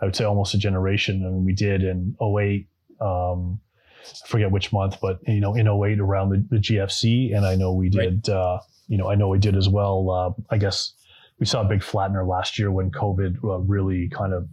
I 0.00 0.04
would 0.04 0.16
say, 0.16 0.24
almost 0.24 0.54
a 0.54 0.58
generation. 0.58 1.24
I 1.24 1.30
mean, 1.30 1.44
we 1.44 1.54
did 1.54 1.82
in 1.82 2.16
08. 2.20 2.66
Um, 3.00 3.60
I 4.02 4.26
forget 4.26 4.50
which 4.50 4.72
month, 4.72 4.98
but 5.00 5.20
you 5.26 5.40
know, 5.40 5.54
in 5.54 5.68
08 5.68 6.00
around 6.00 6.30
the, 6.30 6.44
the 6.50 6.60
GFC, 6.60 7.34
and 7.34 7.46
I 7.46 7.54
know 7.54 7.72
we 7.72 7.88
did, 7.88 8.28
right. 8.28 8.34
uh, 8.34 8.60
you 8.88 8.98
know, 8.98 9.08
I 9.08 9.14
know 9.14 9.28
we 9.28 9.38
did 9.38 9.56
as 9.56 9.68
well. 9.68 10.10
Uh, 10.10 10.54
I 10.54 10.58
guess 10.58 10.94
we 11.38 11.46
saw 11.46 11.62
a 11.62 11.64
big 11.64 11.80
flattener 11.80 12.26
last 12.26 12.58
year 12.58 12.70
when 12.70 12.90
COVID 12.90 13.44
uh, 13.44 13.58
really 13.58 14.08
kind 14.08 14.32
of, 14.32 14.48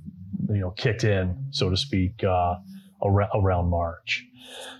you 0.49 0.59
know, 0.59 0.71
kicked 0.71 1.03
in, 1.03 1.35
so 1.51 1.69
to 1.69 1.77
speak, 1.77 2.23
uh, 2.23 2.55
around, 3.03 3.69
March. 3.69 4.25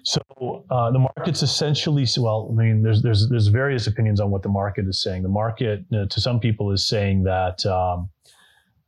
So 0.04 0.22
uh, 0.70 0.92
the 0.92 1.00
market's 1.00 1.44
essentially 1.44 2.06
well. 2.18 2.48
I 2.50 2.56
mean, 2.56 2.84
there's 2.84 3.02
there's 3.02 3.28
there's 3.30 3.48
various 3.48 3.88
opinions 3.88 4.20
on 4.20 4.32
what 4.32 4.44
the 4.44 4.50
market 4.50 4.88
is 4.88 5.02
saying. 5.02 5.24
The 5.24 5.30
market, 5.30 5.86
uh, 5.94 6.06
to 6.06 6.22
some 6.22 6.40
people, 6.40 6.72
is 6.72 6.88
saying 6.88 7.24
that 7.24 7.66
um, 7.66 8.10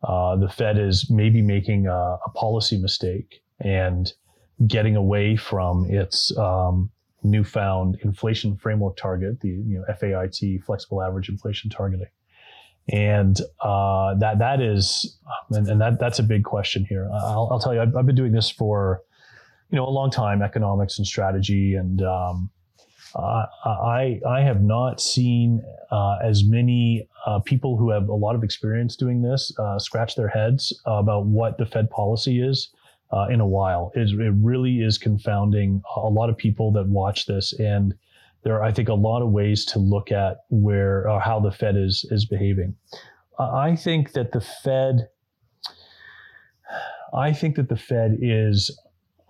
the 0.01 0.49
Fed 0.49 0.77
is 0.79 1.09
maybe 1.09 1.41
making 1.41 1.87
a, 1.87 2.17
a 2.25 2.29
policy 2.33 2.77
mistake 2.77 3.41
and 3.59 4.13
getting 4.67 4.95
away 4.95 5.35
from 5.35 5.85
its 5.89 6.35
um, 6.37 6.89
newfound 7.23 7.97
inflation 8.03 8.57
framework 8.57 8.97
target, 8.97 9.39
the 9.41 9.49
you 9.49 9.79
know 9.79 9.93
FAIT, 9.95 10.63
flexible 10.65 11.01
average 11.01 11.29
inflation 11.29 11.69
targeting, 11.69 12.07
and 12.89 13.39
uh, 13.61 14.15
that 14.15 14.39
that 14.39 14.61
is, 14.61 15.17
and, 15.51 15.67
and, 15.67 15.81
that 15.81 15.99
that's 15.99 16.19
a 16.19 16.23
big 16.23 16.43
question 16.43 16.85
here. 16.85 17.09
I'll, 17.13 17.49
I'll 17.51 17.59
tell 17.59 17.73
you, 17.73 17.81
I've, 17.81 17.95
I've, 17.95 18.05
been 18.05 18.15
doing 18.15 18.31
this 18.31 18.49
for 18.49 19.01
you 19.69 19.75
know 19.75 19.85
a 19.85 19.89
long 19.89 20.09
time, 20.09 20.41
economics 20.41 20.97
and 20.97 21.05
strategy, 21.05 21.75
and 21.75 22.01
um, 22.01 22.49
I 23.15 24.19
I 24.27 24.41
have 24.41 24.61
not 24.61 24.99
seen 24.99 25.63
uh, 25.91 26.17
as 26.23 26.43
many 26.43 27.07
uh, 27.25 27.39
people 27.39 27.77
who 27.77 27.89
have 27.91 28.09
a 28.09 28.15
lot 28.15 28.35
of 28.35 28.43
experience 28.43 28.95
doing 28.95 29.21
this 29.21 29.53
uh, 29.59 29.79
scratch 29.79 30.15
their 30.15 30.27
heads 30.27 30.79
about 30.85 31.25
what 31.25 31.57
the 31.57 31.65
Fed 31.65 31.89
policy 31.89 32.41
is 32.41 32.69
uh, 33.11 33.27
in 33.29 33.39
a 33.39 33.47
while. 33.47 33.91
It, 33.95 34.09
it 34.19 34.33
really 34.41 34.79
is 34.79 34.97
confounding 34.97 35.81
a 35.95 36.09
lot 36.09 36.29
of 36.29 36.37
people 36.37 36.71
that 36.73 36.87
watch 36.87 37.25
this, 37.25 37.53
and 37.53 37.93
there 38.43 38.55
are, 38.55 38.63
I 38.63 38.71
think, 38.71 38.89
a 38.89 38.93
lot 38.93 39.21
of 39.21 39.29
ways 39.29 39.65
to 39.65 39.79
look 39.79 40.11
at 40.11 40.37
where 40.49 41.07
uh, 41.09 41.19
how 41.19 41.39
the 41.39 41.51
Fed 41.51 41.75
is 41.75 42.05
is 42.09 42.25
behaving. 42.25 42.75
I 43.37 43.75
think 43.75 44.13
that 44.13 44.33
the 44.33 44.41
Fed, 44.41 45.07
I 47.13 47.33
think 47.33 47.55
that 47.55 47.69
the 47.69 47.77
Fed 47.77 48.17
is 48.19 48.77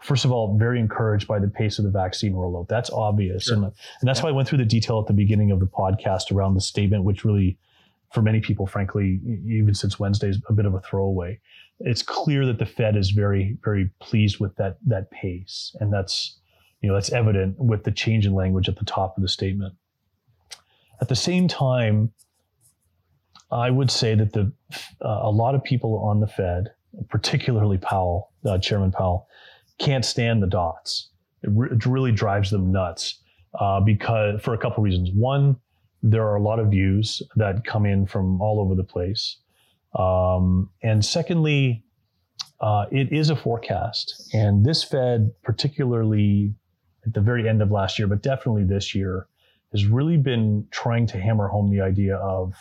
first 0.02 0.26
of 0.26 0.32
all, 0.32 0.58
very 0.58 0.80
encouraged 0.80 1.28
by 1.28 1.40
the 1.40 1.48
pace 1.48 1.80
of 1.80 1.86
the 1.86 1.92
vaccine 1.92 2.34
rollout. 2.34 2.68
That's 2.68 2.90
obvious. 2.90 3.46
Sure. 3.46 3.56
And, 3.56 3.66
and 3.66 3.74
that's 4.04 4.20
yeah. 4.20 4.26
why 4.26 4.30
I 4.30 4.34
went 4.34 4.48
through 4.48 4.60
the 4.60 4.66
detail 4.66 5.00
at 5.00 5.08
the 5.08 5.14
beginning 5.14 5.52
of 5.52 5.60
the 5.60 5.68
podcast 5.68 6.32
around 6.32 6.56
the 6.56 6.62
statement, 6.62 7.04
which 7.04 7.24
really 7.26 7.58
for 8.14 8.22
many 8.22 8.40
people, 8.40 8.66
frankly, 8.66 9.20
even 9.48 9.74
since 9.74 10.00
Wednesday, 10.00 10.30
is 10.30 10.42
a 10.50 10.54
bit 10.54 10.66
of 10.66 10.74
a 10.74 10.80
throwaway. 10.82 11.40
It's 11.80 12.02
clear 12.02 12.46
that 12.46 12.58
the 12.58 12.66
Fed 12.66 12.96
is 12.96 13.12
very, 13.12 13.58
very 13.64 13.90
pleased 14.00 14.40
with 14.40 14.56
that 14.56 14.78
that 14.86 15.12
pace, 15.12 15.76
and 15.80 15.94
that's 15.94 16.40
you 16.82 16.90
know 16.90 16.96
that's 16.96 17.12
evident 17.12 17.58
with 17.58 17.84
the 17.84 17.92
change 17.92 18.26
in 18.26 18.34
language 18.34 18.68
at 18.68 18.78
the 18.78 18.86
top 18.86 19.16
of 19.16 19.22
the 19.22 19.30
statement. 19.30 19.76
At 21.02 21.08
the 21.08 21.16
same 21.16 21.48
time, 21.48 22.12
I 23.52 23.70
would 23.70 23.92
say 23.92 24.16
that 24.16 24.34
the 24.34 24.52
uh, 25.02 25.20
a 25.24 25.32
lot 25.32 25.56
of 25.56 25.64
people 25.64 26.00
on 26.00 26.20
the 26.20 26.28
Fed, 26.28 26.72
particularly 27.10 27.78
Powell, 27.78 28.34
uh, 28.46 28.58
Chairman 28.58 28.92
Powell, 28.92 29.28
can't 29.80 30.06
stand 30.06 30.44
the 30.44 30.48
dots. 30.48 31.10
It, 31.44 31.50
re- 31.54 31.70
it 31.72 31.86
really 31.86 32.12
drives 32.12 32.52
them 32.52 32.72
nuts 32.72 33.20
uh, 33.60 33.80
because 33.80 34.42
for 34.42 34.54
a 34.54 34.58
couple 34.58 34.84
reasons. 34.84 35.10
One, 35.14 35.58
there 36.04 36.26
are 36.28 36.36
a 36.36 36.42
lot 36.42 36.60
of 36.60 36.70
views 36.70 37.22
that 37.36 37.66
come 37.66 37.86
in 37.86 38.06
from 38.06 38.42
all 38.42 38.60
over 38.60 38.76
the 38.76 38.84
place. 38.84 39.38
Um, 39.98 40.70
and 40.84 41.04
secondly, 41.04 41.84
uh, 42.62 42.86
it 42.92 43.12
is 43.12 43.30
a 43.30 43.36
forecast. 43.36 44.30
And 44.34 44.66
this 44.66 44.84
Fed, 44.84 45.32
particularly 45.44 46.54
at 47.06 47.14
the 47.14 47.22
very 47.22 47.48
end 47.48 47.62
of 47.62 47.72
last 47.72 47.98
year, 47.98 48.08
but 48.08 48.22
definitely 48.22 48.66
this 48.66 48.94
year, 48.94 49.28
has 49.72 49.86
really 49.86 50.18
been 50.18 50.68
trying 50.72 51.06
to 51.08 51.20
hammer 51.20 51.48
home 51.48 51.70
the 51.72 51.82
idea 51.82 52.18
of 52.18 52.54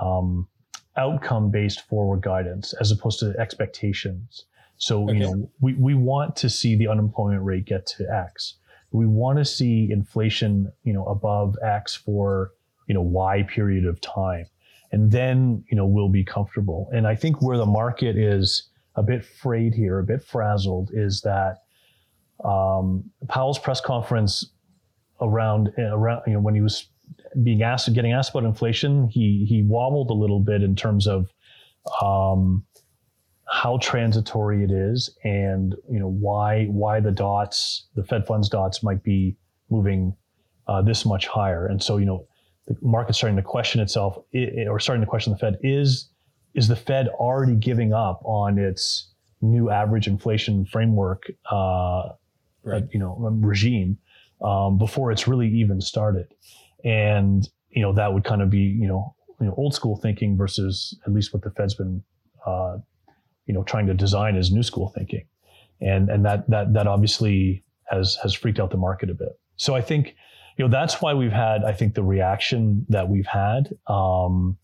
um, 0.00 0.48
outcome 0.96 1.50
based 1.50 1.82
forward 1.82 2.22
guidance 2.22 2.74
as 2.80 2.90
opposed 2.90 3.20
to 3.20 3.34
expectations. 3.38 4.44
So, 4.76 5.04
okay. 5.04 5.14
you 5.14 5.20
know, 5.20 5.50
we, 5.60 5.74
we 5.74 5.94
want 5.94 6.36
to 6.36 6.50
see 6.50 6.76
the 6.76 6.88
unemployment 6.88 7.42
rate 7.42 7.64
get 7.64 7.86
to 7.98 8.06
X 8.10 8.56
we 8.94 9.06
want 9.06 9.38
to 9.38 9.44
see 9.44 9.88
inflation, 9.90 10.70
you 10.84 10.92
know, 10.92 11.04
above 11.06 11.56
X 11.64 11.96
for, 11.96 12.52
you 12.86 12.94
know, 12.94 13.02
Y 13.02 13.42
period 13.42 13.86
of 13.86 14.00
time. 14.00 14.46
And 14.92 15.10
then, 15.10 15.64
you 15.68 15.76
know, 15.76 15.84
we'll 15.84 16.08
be 16.08 16.22
comfortable. 16.22 16.88
And 16.94 17.04
I 17.04 17.16
think 17.16 17.42
where 17.42 17.58
the 17.58 17.66
market 17.66 18.16
is 18.16 18.68
a 18.94 19.02
bit 19.02 19.24
frayed 19.24 19.74
here, 19.74 19.98
a 19.98 20.04
bit 20.04 20.22
frazzled, 20.22 20.90
is 20.94 21.22
that 21.22 21.64
um, 22.44 23.10
Powell's 23.28 23.58
press 23.58 23.80
conference 23.80 24.48
around, 25.20 25.72
around, 25.76 26.22
you 26.28 26.34
know, 26.34 26.40
when 26.40 26.54
he 26.54 26.60
was 26.60 26.86
being 27.42 27.64
asked, 27.64 27.92
getting 27.94 28.12
asked 28.12 28.30
about 28.30 28.44
inflation, 28.44 29.08
he 29.08 29.44
he 29.48 29.64
wobbled 29.64 30.10
a 30.10 30.14
little 30.14 30.38
bit 30.38 30.62
in 30.62 30.76
terms 30.76 31.08
of 31.08 31.32
um, 32.00 32.64
how 33.50 33.78
transitory 33.78 34.64
it 34.64 34.70
is 34.70 35.10
and 35.24 35.74
you 35.90 35.98
know 35.98 36.08
why 36.08 36.64
why 36.66 37.00
the 37.00 37.10
dots 37.10 37.86
the 37.94 38.04
fed 38.04 38.26
funds 38.26 38.48
dots 38.48 38.82
might 38.82 39.02
be 39.02 39.36
moving 39.70 40.14
uh, 40.66 40.80
this 40.80 41.04
much 41.04 41.26
higher 41.26 41.66
and 41.66 41.82
so 41.82 41.98
you 41.98 42.06
know 42.06 42.26
the 42.66 42.76
market's 42.80 43.18
starting 43.18 43.36
to 43.36 43.42
question 43.42 43.80
itself 43.80 44.18
it, 44.32 44.66
or 44.66 44.80
starting 44.80 45.02
to 45.02 45.06
question 45.06 45.32
the 45.32 45.38
fed 45.38 45.58
is 45.62 46.08
is 46.54 46.68
the 46.68 46.76
fed 46.76 47.08
already 47.08 47.54
giving 47.54 47.92
up 47.92 48.22
on 48.24 48.58
its 48.58 49.12
new 49.42 49.68
average 49.68 50.06
inflation 50.06 50.64
framework 50.64 51.24
uh, 51.50 52.10
right. 52.62 52.84
you 52.92 52.98
know 52.98 53.16
regime 53.42 53.98
um, 54.42 54.78
before 54.78 55.12
it's 55.12 55.28
really 55.28 55.48
even 55.48 55.80
started 55.80 56.28
and 56.84 57.48
you 57.70 57.82
know 57.82 57.92
that 57.92 58.12
would 58.12 58.24
kind 58.24 58.40
of 58.40 58.48
be 58.48 58.58
you 58.58 58.86
know, 58.86 59.14
you 59.40 59.46
know 59.46 59.54
old 59.56 59.74
school 59.74 59.96
thinking 59.96 60.36
versus 60.36 60.98
at 61.06 61.12
least 61.12 61.34
what 61.34 61.42
the 61.42 61.50
fed's 61.50 61.74
been 61.74 62.02
uh, 62.46 62.78
you 63.46 63.54
know 63.54 63.62
trying 63.64 63.86
to 63.86 63.94
design 63.94 64.36
as 64.36 64.50
new 64.50 64.62
school 64.62 64.88
thinking, 64.94 65.26
and 65.80 66.08
and 66.08 66.24
that 66.24 66.48
that 66.50 66.72
that 66.74 66.86
obviously 66.86 67.62
has 67.84 68.16
has 68.22 68.34
freaked 68.34 68.60
out 68.60 68.70
the 68.70 68.76
market 68.76 69.10
a 69.10 69.14
bit. 69.14 69.38
So 69.56 69.74
I 69.74 69.80
think 69.80 70.16
you 70.56 70.64
know 70.64 70.70
that's 70.70 71.00
why 71.02 71.14
we've 71.14 71.32
had 71.32 71.64
I 71.64 71.72
think 71.72 71.94
the 71.94 72.02
reaction 72.02 72.86
that 72.88 73.08
we've 73.08 73.26
had. 73.26 73.74
Um, 73.86 74.58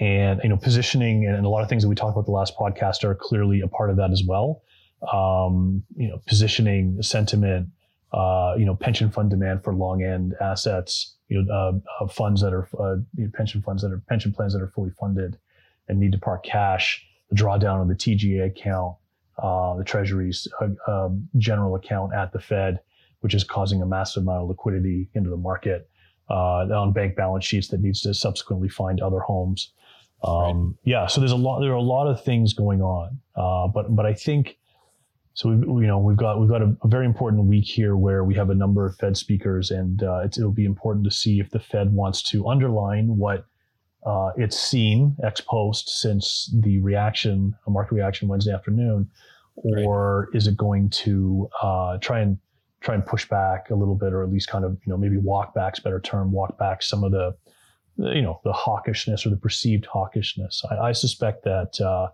and 0.00 0.40
you 0.42 0.48
know 0.48 0.56
positioning 0.56 1.26
and 1.26 1.46
a 1.46 1.48
lot 1.48 1.62
of 1.62 1.68
things 1.68 1.82
that 1.82 1.88
we 1.88 1.94
talked 1.94 2.12
about 2.12 2.26
the 2.26 2.32
last 2.32 2.56
podcast 2.56 3.04
are 3.04 3.14
clearly 3.14 3.60
a 3.60 3.68
part 3.68 3.90
of 3.90 3.96
that 3.96 4.10
as 4.10 4.22
well 4.26 4.62
um, 5.12 5.82
you 5.96 6.08
know 6.08 6.20
positioning 6.26 7.00
sentiment 7.00 7.68
uh, 8.12 8.54
you 8.58 8.64
know 8.64 8.74
pension 8.74 9.10
fund 9.10 9.30
demand 9.30 9.62
for 9.62 9.74
long 9.74 10.02
end 10.02 10.34
assets 10.40 11.14
you 11.28 11.42
know 11.42 11.52
uh, 11.54 12.04
uh, 12.04 12.08
funds 12.08 12.40
that 12.40 12.52
are 12.52 12.68
uh, 12.80 12.96
pension 13.34 13.62
funds 13.62 13.82
that 13.82 13.92
are 13.92 14.02
pension 14.08 14.32
plans 14.32 14.52
that 14.52 14.60
are 14.60 14.68
fully 14.68 14.90
funded 14.98 15.38
and 15.88 16.00
need 16.00 16.12
to 16.12 16.18
park 16.18 16.44
cash 16.44 17.06
the 17.30 17.36
drawdown 17.36 17.82
of 17.82 17.88
the 17.88 17.94
TGA 17.94 18.46
account, 18.46 18.96
uh, 19.38 19.76
the 19.76 19.84
Treasury's 19.84 20.46
uh, 20.60 20.90
um, 20.90 21.28
general 21.38 21.74
account 21.74 22.14
at 22.14 22.32
the 22.32 22.40
Fed, 22.40 22.80
which 23.20 23.34
is 23.34 23.44
causing 23.44 23.82
a 23.82 23.86
massive 23.86 24.22
amount 24.22 24.42
of 24.42 24.48
liquidity 24.48 25.08
into 25.14 25.30
the 25.30 25.36
market 25.36 25.88
uh, 26.30 26.66
on 26.66 26.92
bank 26.92 27.16
balance 27.16 27.44
sheets 27.44 27.68
that 27.68 27.80
needs 27.80 28.00
to 28.02 28.14
subsequently 28.14 28.68
find 28.68 29.00
other 29.00 29.20
homes. 29.20 29.72
Um, 30.22 30.68
right. 30.68 30.74
Yeah, 30.84 31.06
so 31.06 31.20
there's 31.20 31.32
a 31.32 31.36
lot. 31.36 31.60
There 31.60 31.70
are 31.70 31.74
a 31.74 31.82
lot 31.82 32.06
of 32.06 32.22
things 32.24 32.54
going 32.54 32.80
on, 32.80 33.20
uh, 33.36 33.68
but 33.68 33.94
but 33.94 34.06
I 34.06 34.14
think 34.14 34.56
so. 35.34 35.50
We 35.50 35.82
you 35.82 35.86
know 35.86 35.98
we've 35.98 36.16
got 36.16 36.40
we've 36.40 36.48
got 36.48 36.62
a, 36.62 36.74
a, 36.82 36.88
very 36.88 37.04
important 37.04 37.44
week 37.44 37.66
here 37.66 37.96
where 37.96 38.24
we 38.24 38.34
have 38.34 38.48
a 38.48 38.54
number 38.54 38.86
of 38.86 38.96
Fed 38.96 39.18
speakers, 39.18 39.70
and 39.70 40.02
uh, 40.02 40.22
it'll 40.24 40.50
be 40.50 40.64
important 40.64 41.04
to 41.04 41.10
see 41.10 41.40
if 41.40 41.50
the 41.50 41.58
Fed 41.58 41.92
wants 41.92 42.22
to 42.30 42.48
underline 42.48 43.18
what 43.18 43.44
uh, 44.04 44.30
it's 44.36 44.58
seen 44.58 45.16
ex 45.24 45.40
post 45.40 45.88
since 46.00 46.50
the 46.60 46.78
reaction, 46.80 47.54
a 47.66 47.70
market 47.70 47.94
reaction 47.94 48.28
Wednesday 48.28 48.52
afternoon, 48.52 49.10
or 49.56 50.28
right. 50.28 50.36
is 50.36 50.46
it 50.46 50.56
going 50.56 50.90
to 50.90 51.48
uh, 51.62 51.98
try 51.98 52.20
and 52.20 52.38
try 52.80 52.94
and 52.94 53.06
push 53.06 53.26
back 53.28 53.70
a 53.70 53.74
little 53.74 53.94
bit, 53.94 54.12
or 54.12 54.22
at 54.22 54.30
least 54.30 54.48
kind 54.48 54.64
of 54.64 54.72
you 54.84 54.90
know 54.90 54.96
maybe 54.96 55.16
walk 55.16 55.54
back's 55.54 55.80
better 55.80 56.00
term, 56.00 56.32
walk 56.32 56.58
back 56.58 56.82
some 56.82 57.02
of 57.02 57.12
the 57.12 57.34
you 57.96 58.22
know 58.22 58.40
the 58.44 58.52
hawkishness 58.52 59.24
or 59.24 59.30
the 59.30 59.36
perceived 59.36 59.86
hawkishness. 59.86 60.64
I, 60.70 60.88
I 60.88 60.92
suspect 60.92 61.44
that 61.44 61.80
uh, 61.80 62.08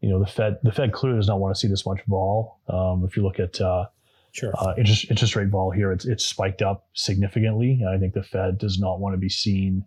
you 0.00 0.08
know 0.08 0.18
the 0.18 0.26
Fed 0.26 0.58
the 0.62 0.72
Fed 0.72 0.92
clearly 0.92 1.18
does 1.18 1.28
not 1.28 1.38
want 1.38 1.54
to 1.54 1.60
see 1.60 1.68
this 1.68 1.86
much 1.86 2.00
vol. 2.08 2.58
Um, 2.68 3.04
if 3.08 3.16
you 3.16 3.22
look 3.22 3.38
at 3.38 3.60
uh, 3.60 3.86
Sure. 4.32 4.50
Uh, 4.56 4.72
interest 4.78 5.10
interest 5.10 5.36
rate 5.36 5.48
vol 5.48 5.70
here, 5.70 5.92
it's 5.92 6.06
it's 6.06 6.24
spiked 6.24 6.62
up 6.62 6.86
significantly. 6.94 7.82
I 7.86 7.98
think 7.98 8.14
the 8.14 8.22
Fed 8.22 8.56
does 8.56 8.78
not 8.78 8.98
want 8.98 9.12
to 9.12 9.18
be 9.18 9.28
seen 9.28 9.84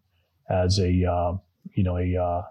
as 0.49 0.79
a 0.79 1.05
uh, 1.05 1.37
you 1.73 1.83
know 1.83 1.97
a 1.97 2.15
uh, 2.15 2.41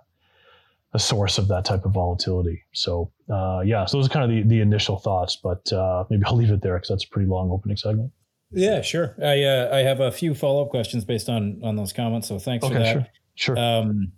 a 0.95 0.99
source 0.99 1.39
of 1.39 1.49
that 1.49 1.65
type 1.65 1.85
of 1.85 1.93
volatility. 1.93 2.63
So 2.73 3.11
uh, 3.31 3.63
yeah, 3.65 3.85
so 3.85 3.99
those 3.99 4.07
are 4.07 4.11
kind 4.11 4.25
of 4.25 4.31
the, 4.31 4.57
the 4.57 4.61
initial 4.61 4.99
thoughts, 4.99 5.37
but 5.37 5.73
uh, 5.73 6.05
maybe 6.11 6.23
I'll 6.27 6.37
leave 6.37 6.51
it 6.51 6.63
there 6.63 6.75
because 6.77 6.89
that's 6.89 7.05
a 7.05 7.09
pretty 7.09 7.29
long 7.29 7.51
opening 7.51 7.77
segment. 7.77 8.13
Yeah, 8.51 8.83
sure. 8.83 9.17
I 9.23 9.43
uh, 9.43 9.71
I 9.73 9.79
have 9.79 10.01
a 10.01 10.13
few 10.13 10.35
follow 10.35 10.63
up 10.65 10.71
questions 10.71 11.05
based 11.05 11.29
on 11.29 11.61
on 11.65 11.77
those 11.77 11.93
comments. 11.93 12.29
So 12.29 12.39
thanks 12.39 12.65
okay, 12.65 12.75
for 12.75 12.81
that. 12.81 12.93
Sure. 12.93 13.07
Sure. 13.37 13.59
Um, 13.59 14.13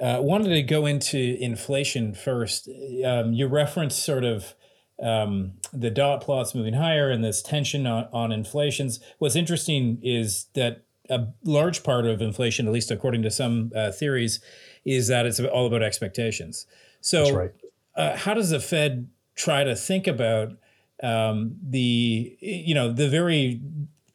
uh, 0.00 0.18
wanted 0.20 0.48
to 0.48 0.62
go 0.62 0.86
into 0.86 1.36
inflation 1.40 2.14
first. 2.14 2.68
Um, 3.04 3.32
you 3.32 3.46
referenced 3.46 4.04
sort 4.04 4.24
of 4.24 4.54
um, 5.02 5.52
the 5.72 5.90
dot 5.90 6.20
plots 6.20 6.54
moving 6.54 6.74
higher 6.74 7.10
and 7.10 7.22
this 7.22 7.42
tension 7.42 7.86
on, 7.86 8.08
on 8.12 8.32
inflations. 8.32 9.00
What's 9.18 9.36
interesting 9.36 10.00
is 10.02 10.46
that 10.54 10.85
a 11.10 11.28
large 11.44 11.82
part 11.82 12.06
of 12.06 12.20
inflation, 12.20 12.66
at 12.66 12.72
least 12.72 12.90
according 12.90 13.22
to 13.22 13.30
some 13.30 13.72
uh, 13.74 13.92
theories, 13.92 14.40
is 14.84 15.08
that 15.08 15.26
it's 15.26 15.40
all 15.40 15.66
about 15.66 15.82
expectations. 15.82 16.66
So, 17.00 17.34
right. 17.34 17.50
uh, 17.94 18.16
how 18.16 18.34
does 18.34 18.50
the 18.50 18.60
Fed 18.60 19.08
try 19.34 19.64
to 19.64 19.76
think 19.76 20.06
about 20.06 20.52
um, 21.02 21.56
the 21.62 22.36
you 22.40 22.74
know 22.74 22.92
the 22.92 23.08
very 23.08 23.60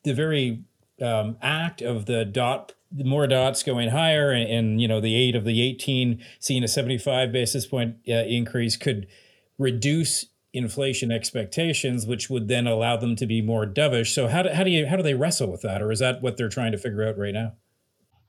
the 0.03 0.13
very 0.13 0.63
um, 1.01 1.37
act 1.41 1.81
of 1.81 2.05
the 2.05 2.25
dot 2.25 2.73
more 2.93 3.25
dots 3.25 3.63
going 3.63 3.89
higher 3.89 4.31
and, 4.31 4.49
and, 4.49 4.81
you 4.81 4.87
know 4.87 4.99
the 4.99 5.15
eight 5.15 5.35
of 5.35 5.45
the 5.45 5.61
18 5.61 6.21
seeing 6.39 6.61
a 6.61 6.67
75 6.67 7.31
basis 7.31 7.65
point 7.65 7.95
uh, 8.09 8.13
increase 8.13 8.75
could 8.75 9.07
reduce 9.57 10.25
inflation 10.53 11.11
expectations, 11.11 12.05
which 12.05 12.29
would 12.29 12.47
then 12.47 12.67
allow 12.67 12.97
them 12.97 13.15
to 13.15 13.25
be 13.25 13.41
more 13.41 13.65
dovish. 13.65 14.13
So 14.13 14.27
how 14.27 14.43
do, 14.43 14.49
how 14.49 14.63
do 14.63 14.71
you 14.71 14.85
how 14.85 14.97
do 14.97 15.03
they 15.03 15.13
wrestle 15.13 15.51
with 15.51 15.61
that, 15.61 15.81
or 15.81 15.91
is 15.91 15.99
that 15.99 16.21
what 16.21 16.37
they're 16.37 16.49
trying 16.49 16.71
to 16.71 16.77
figure 16.77 17.07
out 17.07 17.17
right 17.17 17.33
now? 17.33 17.53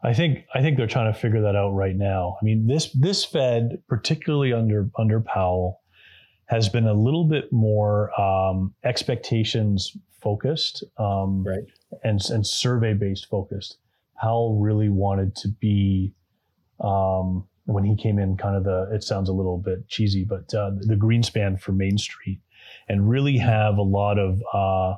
I 0.04 0.14
think 0.14 0.44
I 0.54 0.60
think 0.62 0.76
they're 0.76 0.86
trying 0.86 1.12
to 1.12 1.18
figure 1.18 1.42
that 1.42 1.56
out 1.56 1.70
right 1.70 1.96
now. 1.96 2.36
I 2.40 2.44
mean, 2.44 2.66
this 2.66 2.90
this 2.92 3.24
Fed, 3.24 3.82
particularly 3.88 4.52
under 4.52 4.90
under 4.98 5.20
Powell, 5.20 5.80
has 6.46 6.68
been 6.68 6.86
a 6.86 6.94
little 6.94 7.24
bit 7.24 7.52
more 7.52 8.18
um, 8.20 8.74
expectations 8.84 9.96
focused, 10.20 10.84
um, 10.98 11.44
right, 11.44 11.64
and 12.02 12.20
and 12.30 12.46
survey 12.46 12.94
based 12.94 13.26
focused. 13.26 13.78
Powell 14.20 14.60
really 14.60 14.88
wanted 14.88 15.34
to 15.36 15.48
be 15.48 16.14
um, 16.80 17.46
when 17.64 17.84
he 17.84 17.96
came 17.96 18.18
in, 18.18 18.36
kind 18.36 18.56
of 18.56 18.64
the, 18.64 18.88
it 18.92 19.02
sounds 19.02 19.28
a 19.28 19.32
little 19.32 19.58
bit 19.58 19.88
cheesy, 19.88 20.24
but 20.24 20.52
uh, 20.54 20.70
the 20.80 20.96
Greenspan 20.96 21.60
for 21.60 21.72
Main 21.72 21.96
Street 21.98 22.40
and 22.88 23.08
really 23.08 23.38
have 23.38 23.76
a 23.76 23.82
lot 23.82 24.18
of 24.18 24.42
uh, 24.52 24.96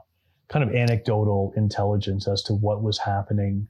kind 0.48 0.68
of 0.68 0.74
anecdotal 0.74 1.52
intelligence 1.56 2.26
as 2.28 2.42
to 2.42 2.54
what 2.54 2.82
was 2.82 2.98
happening, 2.98 3.68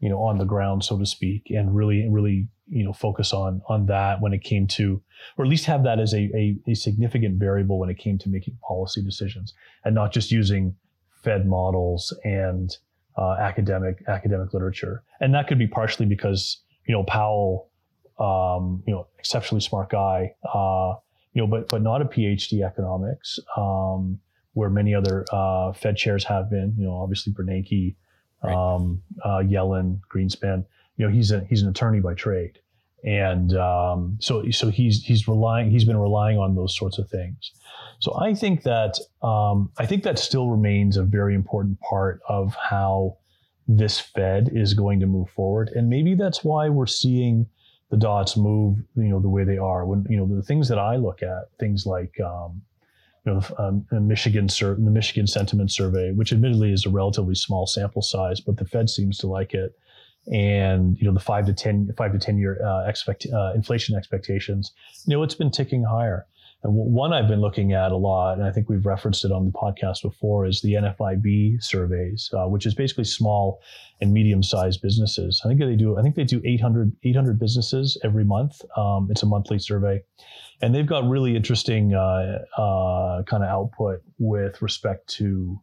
you 0.00 0.08
know, 0.08 0.22
on 0.22 0.38
the 0.38 0.44
ground, 0.44 0.84
so 0.84 0.98
to 0.98 1.06
speak, 1.06 1.44
and 1.50 1.74
really, 1.74 2.08
really, 2.08 2.48
you 2.68 2.84
know, 2.84 2.92
focus 2.92 3.32
on 3.32 3.60
on 3.68 3.86
that 3.86 4.20
when 4.20 4.32
it 4.32 4.42
came 4.42 4.66
to, 4.66 5.02
or 5.36 5.44
at 5.44 5.50
least 5.50 5.66
have 5.66 5.82
that 5.84 5.98
as 5.98 6.14
a, 6.14 6.30
a, 6.34 6.56
a 6.68 6.74
significant 6.74 7.38
variable 7.38 7.78
when 7.78 7.90
it 7.90 7.98
came 7.98 8.18
to 8.18 8.28
making 8.28 8.56
policy 8.66 9.02
decisions, 9.02 9.52
and 9.84 9.94
not 9.94 10.12
just 10.12 10.30
using 10.30 10.74
Fed 11.22 11.46
models 11.46 12.16
and 12.24 12.76
uh, 13.18 13.36
academic 13.38 14.02
academic 14.08 14.54
literature. 14.54 15.02
And 15.20 15.34
that 15.34 15.48
could 15.48 15.58
be 15.58 15.66
partially 15.66 16.06
because 16.06 16.62
you 16.86 16.94
know 16.94 17.04
Powell 17.04 17.69
um, 18.20 18.82
you 18.86 18.92
know, 18.92 19.06
exceptionally 19.18 19.60
smart 19.60 19.90
guy, 19.90 20.34
uh, 20.54 20.94
you 21.32 21.40
know, 21.40 21.46
but 21.46 21.68
but 21.68 21.82
not 21.82 22.02
a 22.02 22.04
PhD 22.04 22.64
economics, 22.64 23.38
um, 23.56 24.20
where 24.52 24.68
many 24.68 24.94
other 24.94 25.24
uh, 25.32 25.72
Fed 25.72 25.96
chairs 25.96 26.24
have 26.24 26.50
been. 26.50 26.74
You 26.76 26.84
know, 26.84 26.94
obviously 26.94 27.32
Bernanke, 27.32 27.96
right. 28.42 28.54
um, 28.54 29.02
uh, 29.24 29.38
Yellen, 29.38 30.00
Greenspan. 30.12 30.64
You 30.96 31.06
know, 31.06 31.12
he's 31.12 31.30
a 31.30 31.44
he's 31.48 31.62
an 31.62 31.70
attorney 31.70 32.00
by 32.00 32.14
trade, 32.14 32.58
and 33.04 33.56
um, 33.56 34.18
so 34.20 34.48
so 34.50 34.68
he's 34.68 35.02
he's 35.02 35.26
relying 35.26 35.70
he's 35.70 35.84
been 35.84 35.96
relying 35.96 36.38
on 36.38 36.54
those 36.54 36.76
sorts 36.76 36.98
of 36.98 37.08
things. 37.08 37.52
So 38.00 38.18
I 38.18 38.34
think 38.34 38.64
that 38.64 38.98
um, 39.22 39.70
I 39.78 39.86
think 39.86 40.02
that 40.02 40.18
still 40.18 40.50
remains 40.50 40.98
a 40.98 41.04
very 41.04 41.34
important 41.34 41.80
part 41.80 42.20
of 42.28 42.54
how 42.54 43.16
this 43.66 43.98
Fed 44.00 44.50
is 44.52 44.74
going 44.74 45.00
to 45.00 45.06
move 45.06 45.30
forward, 45.30 45.70
and 45.74 45.88
maybe 45.88 46.14
that's 46.14 46.44
why 46.44 46.68
we're 46.68 46.86
seeing 46.86 47.46
the 47.90 47.96
dots 47.96 48.36
move, 48.36 48.78
you 48.96 49.08
know, 49.08 49.20
the 49.20 49.28
way 49.28 49.44
they 49.44 49.58
are. 49.58 49.84
When 49.84 50.06
you 50.08 50.16
know 50.16 50.26
the 50.26 50.42
things 50.42 50.68
that 50.68 50.78
I 50.78 50.96
look 50.96 51.22
at, 51.22 51.50
things 51.58 51.86
like 51.86 52.18
um, 52.20 52.62
you 53.26 53.32
know 53.32 53.40
the, 53.40 53.62
um, 53.62 53.86
Michigan 54.06 54.48
sur- 54.48 54.76
the 54.76 54.90
Michigan 54.90 55.26
Sentiment 55.26 55.72
Survey, 55.72 56.12
which 56.12 56.32
admittedly 56.32 56.72
is 56.72 56.86
a 56.86 56.90
relatively 56.90 57.34
small 57.34 57.66
sample 57.66 58.02
size, 58.02 58.40
but 58.40 58.56
the 58.56 58.64
Fed 58.64 58.88
seems 58.88 59.18
to 59.18 59.26
like 59.26 59.54
it, 59.54 59.76
and 60.32 60.96
you 60.98 61.06
know 61.06 61.12
the 61.12 61.20
five 61.20 61.46
to 61.46 61.52
ten 61.52 61.92
five 61.96 62.12
to 62.12 62.18
ten 62.18 62.38
year 62.38 62.64
uh, 62.64 62.88
expect 62.88 63.26
uh, 63.32 63.52
inflation 63.54 63.96
expectations. 63.96 64.72
You 65.06 65.16
know, 65.16 65.22
it's 65.22 65.34
been 65.34 65.50
ticking 65.50 65.84
higher. 65.84 66.26
And 66.62 66.74
one 66.74 67.12
I've 67.12 67.28
been 67.28 67.40
looking 67.40 67.72
at 67.72 67.90
a 67.90 67.96
lot, 67.96 68.36
and 68.36 68.46
I 68.46 68.52
think 68.52 68.68
we've 68.68 68.84
referenced 68.84 69.24
it 69.24 69.32
on 69.32 69.46
the 69.46 69.52
podcast 69.52 70.02
before, 70.02 70.44
is 70.44 70.60
the 70.60 70.74
NFIB 70.74 71.62
surveys, 71.62 72.30
uh, 72.34 72.48
which 72.48 72.66
is 72.66 72.74
basically 72.74 73.04
small 73.04 73.62
and 74.02 74.12
medium-sized 74.12 74.82
businesses. 74.82 75.40
I 75.42 75.48
think 75.48 75.60
they 75.60 75.74
do. 75.74 75.98
I 75.98 76.02
think 76.02 76.16
they 76.16 76.24
do 76.24 76.40
800, 76.44 76.94
800 77.02 77.38
businesses 77.38 77.96
every 78.04 78.24
month. 78.24 78.60
Um, 78.76 79.08
it's 79.10 79.22
a 79.22 79.26
monthly 79.26 79.58
survey, 79.58 80.02
and 80.60 80.74
they've 80.74 80.86
got 80.86 81.08
really 81.08 81.34
interesting 81.34 81.94
uh, 81.94 82.40
uh, 82.58 83.22
kind 83.22 83.42
of 83.42 83.48
output 83.48 84.02
with 84.18 84.60
respect 84.60 85.08
to, 85.14 85.58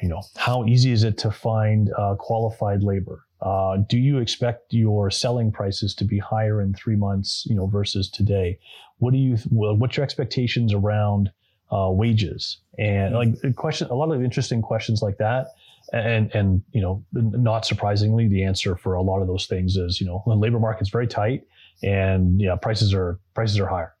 you 0.00 0.08
know, 0.08 0.22
how 0.36 0.64
easy 0.64 0.92
is 0.92 1.02
it 1.02 1.18
to 1.18 1.32
find 1.32 1.90
uh, 1.98 2.14
qualified 2.14 2.84
labor? 2.84 3.26
Uh, 3.42 3.78
do 3.88 3.98
you 3.98 4.18
expect 4.18 4.72
your 4.72 5.10
selling 5.10 5.50
prices 5.50 5.94
to 5.96 6.04
be 6.04 6.18
higher 6.18 6.62
in 6.62 6.72
three 6.74 6.94
months, 6.94 7.44
you 7.48 7.56
know, 7.56 7.66
versus 7.66 8.08
today? 8.08 8.58
What 8.98 9.12
do 9.12 9.18
you? 9.18 9.36
What's 9.50 9.96
your 9.96 10.04
expectations 10.04 10.72
around 10.72 11.32
uh, 11.72 11.90
wages? 11.90 12.58
And 12.78 13.14
mm-hmm. 13.14 13.46
like 13.46 13.56
question, 13.56 13.88
a 13.88 13.94
lot 13.94 14.12
of 14.12 14.22
interesting 14.22 14.62
questions 14.62 15.02
like 15.02 15.18
that. 15.18 15.48
And 15.92 16.32
and 16.34 16.62
you 16.72 16.80
know, 16.80 17.04
not 17.12 17.66
surprisingly, 17.66 18.28
the 18.28 18.44
answer 18.44 18.76
for 18.76 18.94
a 18.94 19.02
lot 19.02 19.20
of 19.20 19.26
those 19.26 19.46
things 19.46 19.76
is 19.76 20.00
you 20.00 20.06
know, 20.06 20.22
the 20.24 20.34
labor 20.34 20.60
market's 20.60 20.90
very 20.90 21.08
tight, 21.08 21.42
and 21.82 22.40
yeah, 22.40 22.54
prices 22.54 22.94
are 22.94 23.18
prices 23.34 23.58
are 23.58 23.66
higher 23.66 23.94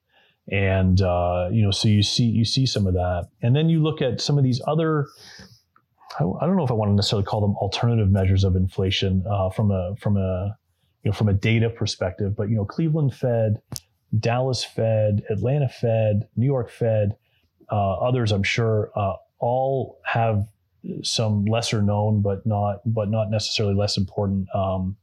and 0.48 1.00
uh, 1.02 1.48
you 1.52 1.62
know 1.62 1.70
so 1.70 1.88
you 1.88 2.02
see 2.02 2.24
you 2.24 2.44
see 2.44 2.66
some 2.66 2.86
of 2.86 2.94
that 2.94 3.28
and 3.42 3.54
then 3.54 3.68
you 3.68 3.80
look 3.80 4.02
at 4.02 4.20
some 4.20 4.38
of 4.38 4.44
these 4.44 4.60
other 4.66 5.06
I, 6.18 6.46
don't 6.46 6.56
know 6.56 6.64
if 6.64 6.70
I 6.70 6.74
want 6.74 6.90
to 6.90 6.94
necessarily 6.94 7.24
call 7.24 7.40
them 7.40 7.56
alternative 7.56 8.10
measures 8.10 8.44
of 8.44 8.56
inflation 8.56 9.24
uh, 9.28 9.50
from 9.50 9.70
a 9.70 9.94
from 9.96 10.16
a 10.16 10.56
you 11.02 11.10
know 11.10 11.12
from 11.12 11.28
a 11.28 11.32
data 11.32 11.70
perspective, 11.70 12.36
but 12.36 12.48
you 12.48 12.56
know 12.56 12.64
Cleveland 12.64 13.14
Fed, 13.14 13.60
Dallas 14.18 14.64
Fed, 14.64 15.24
Atlanta 15.30 15.68
Fed, 15.68 16.28
New 16.36 16.46
York 16.46 16.70
Fed, 16.70 17.16
uh, 17.70 17.94
others 17.94 18.32
I'm 18.32 18.42
sure 18.42 18.90
uh, 18.94 19.14
all 19.38 19.98
have 20.04 20.46
some 21.02 21.44
lesser 21.44 21.80
known 21.80 22.20
but 22.22 22.44
not 22.44 22.80
but 22.84 23.08
not 23.08 23.30
necessarily 23.30 23.74
less 23.74 23.96
important 23.96 24.48
um, 24.54 24.96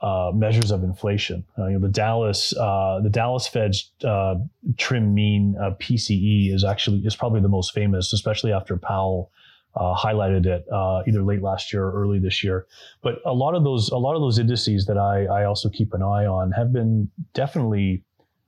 uh, 0.00 0.30
measures 0.34 0.70
of 0.70 0.84
inflation. 0.84 1.44
Uh, 1.58 1.66
you 1.66 1.72
know, 1.74 1.80
the 1.80 1.92
Dallas 1.92 2.54
uh, 2.56 3.00
the 3.02 3.10
Dallas 3.10 3.48
Fed's 3.48 3.90
uh, 4.04 4.36
trim 4.76 5.14
mean 5.14 5.56
uh, 5.60 5.72
PCE 5.80 6.52
is 6.52 6.64
actually 6.64 6.98
is 7.00 7.16
probably 7.16 7.40
the 7.40 7.48
most 7.48 7.72
famous, 7.72 8.12
especially 8.12 8.52
after 8.52 8.76
Powell 8.76 9.30
uh, 9.78 9.94
highlighted 9.94 10.46
it 10.46 10.66
uh, 10.72 11.02
either 11.06 11.22
late 11.22 11.42
last 11.42 11.72
year 11.72 11.84
or 11.84 12.02
early 12.02 12.18
this 12.18 12.42
year. 12.42 12.66
But 13.02 13.20
a 13.24 13.32
lot 13.32 13.54
of 13.54 13.64
those 13.64 13.90
a 13.90 13.96
lot 13.96 14.14
of 14.14 14.20
those 14.20 14.38
indices 14.38 14.86
that 14.86 14.98
I, 14.98 15.24
I 15.26 15.44
also 15.44 15.68
keep 15.68 15.94
an 15.94 16.02
eye 16.02 16.26
on 16.26 16.50
have 16.52 16.72
been 16.72 17.10
definitely 17.34 18.02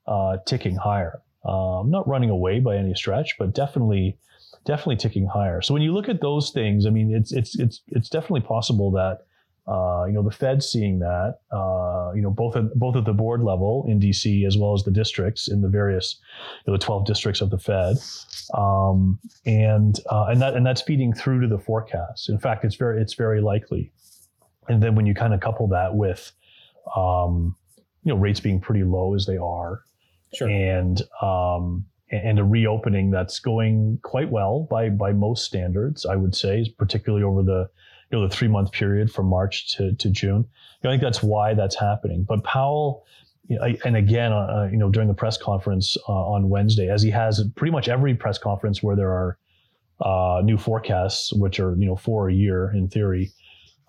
uh, 0.06 0.38
ticking 0.46 0.76
higher. 0.76 1.20
Um, 1.44 1.90
not 1.90 2.06
running 2.06 2.28
away 2.28 2.60
by 2.60 2.76
any 2.76 2.94
stretch, 2.94 3.38
but 3.38 3.54
definitely 3.54 4.18
definitely 4.66 4.96
ticking 4.96 5.26
higher. 5.26 5.62
So 5.62 5.72
when 5.72 5.82
you 5.82 5.94
look 5.94 6.08
at 6.08 6.20
those 6.20 6.50
things, 6.50 6.84
I 6.86 6.90
mean, 6.90 7.14
it's 7.14 7.32
it's 7.32 7.58
it's 7.58 7.80
it's 7.88 8.08
definitely 8.08 8.42
possible 8.42 8.90
that 8.92 9.20
uh, 9.70 10.04
you 10.06 10.14
know, 10.14 10.22
the 10.22 10.32
Fed 10.32 10.64
seeing 10.64 10.98
that, 10.98 11.38
uh, 11.52 12.10
you 12.12 12.22
know, 12.22 12.30
both 12.30 12.56
at 12.56 12.74
both 12.74 12.96
at 12.96 13.04
the 13.04 13.12
board 13.12 13.40
level 13.40 13.84
in 13.88 14.00
DC 14.00 14.44
as 14.44 14.58
well 14.58 14.74
as 14.74 14.82
the 14.82 14.90
districts 14.90 15.46
in 15.46 15.62
the 15.62 15.68
various, 15.68 16.18
you 16.66 16.72
know, 16.72 16.76
the 16.76 16.84
12 16.84 17.06
districts 17.06 17.40
of 17.40 17.50
the 17.50 17.58
Fed, 17.58 17.96
um, 18.54 19.20
and 19.46 20.00
uh, 20.10 20.26
and 20.28 20.42
that 20.42 20.54
and 20.54 20.66
that's 20.66 20.82
feeding 20.82 21.12
through 21.12 21.40
to 21.42 21.46
the 21.46 21.58
forecast. 21.58 22.28
In 22.28 22.38
fact, 22.38 22.64
it's 22.64 22.74
very 22.74 23.00
it's 23.00 23.14
very 23.14 23.40
likely. 23.40 23.92
And 24.68 24.82
then 24.82 24.96
when 24.96 25.06
you 25.06 25.14
kind 25.14 25.32
of 25.32 25.40
couple 25.40 25.68
that 25.68 25.94
with, 25.94 26.32
um, 26.96 27.54
you 28.02 28.12
know, 28.12 28.18
rates 28.18 28.40
being 28.40 28.60
pretty 28.60 28.82
low 28.82 29.14
as 29.14 29.24
they 29.26 29.36
are, 29.36 29.82
sure. 30.34 30.48
and 30.48 31.00
um, 31.22 31.84
and 32.10 32.40
a 32.40 32.44
reopening 32.44 33.12
that's 33.12 33.38
going 33.38 34.00
quite 34.02 34.30
well 34.30 34.66
by 34.68 34.88
by 34.88 35.12
most 35.12 35.44
standards, 35.44 36.04
I 36.04 36.16
would 36.16 36.34
say, 36.34 36.74
particularly 36.76 37.22
over 37.22 37.44
the 37.44 37.70
you 38.10 38.18
know, 38.18 38.26
the 38.26 38.34
three 38.34 38.48
month 38.48 38.72
period 38.72 39.12
from 39.12 39.26
March 39.26 39.76
to, 39.76 39.94
to 39.94 40.10
June. 40.10 40.46
You 40.82 40.84
know, 40.84 40.90
I 40.90 40.92
think 40.94 41.02
that's 41.02 41.22
why 41.22 41.54
that's 41.54 41.78
happening. 41.78 42.24
But 42.24 42.42
Powell, 42.44 43.04
and 43.48 43.96
again, 43.96 44.32
uh, 44.32 44.68
you 44.70 44.78
know, 44.78 44.90
during 44.90 45.08
the 45.08 45.14
press 45.14 45.36
conference 45.36 45.96
uh, 46.08 46.12
on 46.12 46.48
Wednesday, 46.48 46.88
as 46.88 47.02
he 47.02 47.10
has 47.10 47.42
pretty 47.56 47.72
much 47.72 47.88
every 47.88 48.14
press 48.14 48.38
conference 48.38 48.82
where 48.82 48.96
there 48.96 49.10
are 49.10 49.38
uh, 50.00 50.40
new 50.42 50.56
forecasts, 50.56 51.32
which 51.32 51.60
are 51.60 51.74
you 51.76 51.86
know 51.86 51.96
for 51.96 52.28
a 52.28 52.32
year 52.32 52.72
in 52.74 52.88
theory, 52.88 53.32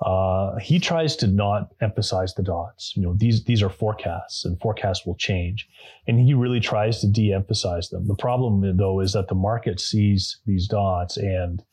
uh, 0.01 0.57
he 0.57 0.79
tries 0.79 1.15
to 1.17 1.27
not 1.27 1.69
emphasize 1.79 2.33
the 2.33 2.43
dots. 2.43 2.93
You 2.95 3.03
know, 3.03 3.13
these 3.15 3.43
these 3.43 3.61
are 3.61 3.69
forecasts, 3.69 4.45
and 4.45 4.59
forecasts 4.59 5.05
will 5.05 5.15
change, 5.15 5.69
and 6.07 6.19
he 6.19 6.33
really 6.33 6.59
tries 6.59 6.99
to 7.01 7.07
de-emphasize 7.07 7.89
them. 7.89 8.07
The 8.07 8.15
problem, 8.15 8.77
though, 8.77 8.99
is 8.99 9.13
that 9.13 9.27
the 9.27 9.35
market 9.35 9.79
sees 9.79 10.37
these 10.45 10.67
dots, 10.67 11.17
and 11.17 11.63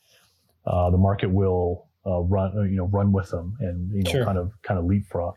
uh, 0.65 0.91
the 0.91 0.97
market 0.97 1.31
will 1.31 1.88
uh, 2.05 2.19
run 2.21 2.57
uh, 2.57 2.61
you 2.63 2.77
know 2.77 2.85
run 2.85 3.11
with 3.11 3.29
them 3.29 3.57
and 3.59 3.91
you 3.91 4.03
know 4.03 4.11
sure. 4.11 4.25
kind 4.25 4.37
of 4.37 4.51
kind 4.61 4.79
of 4.79 4.85
leapfrog. 4.85 5.35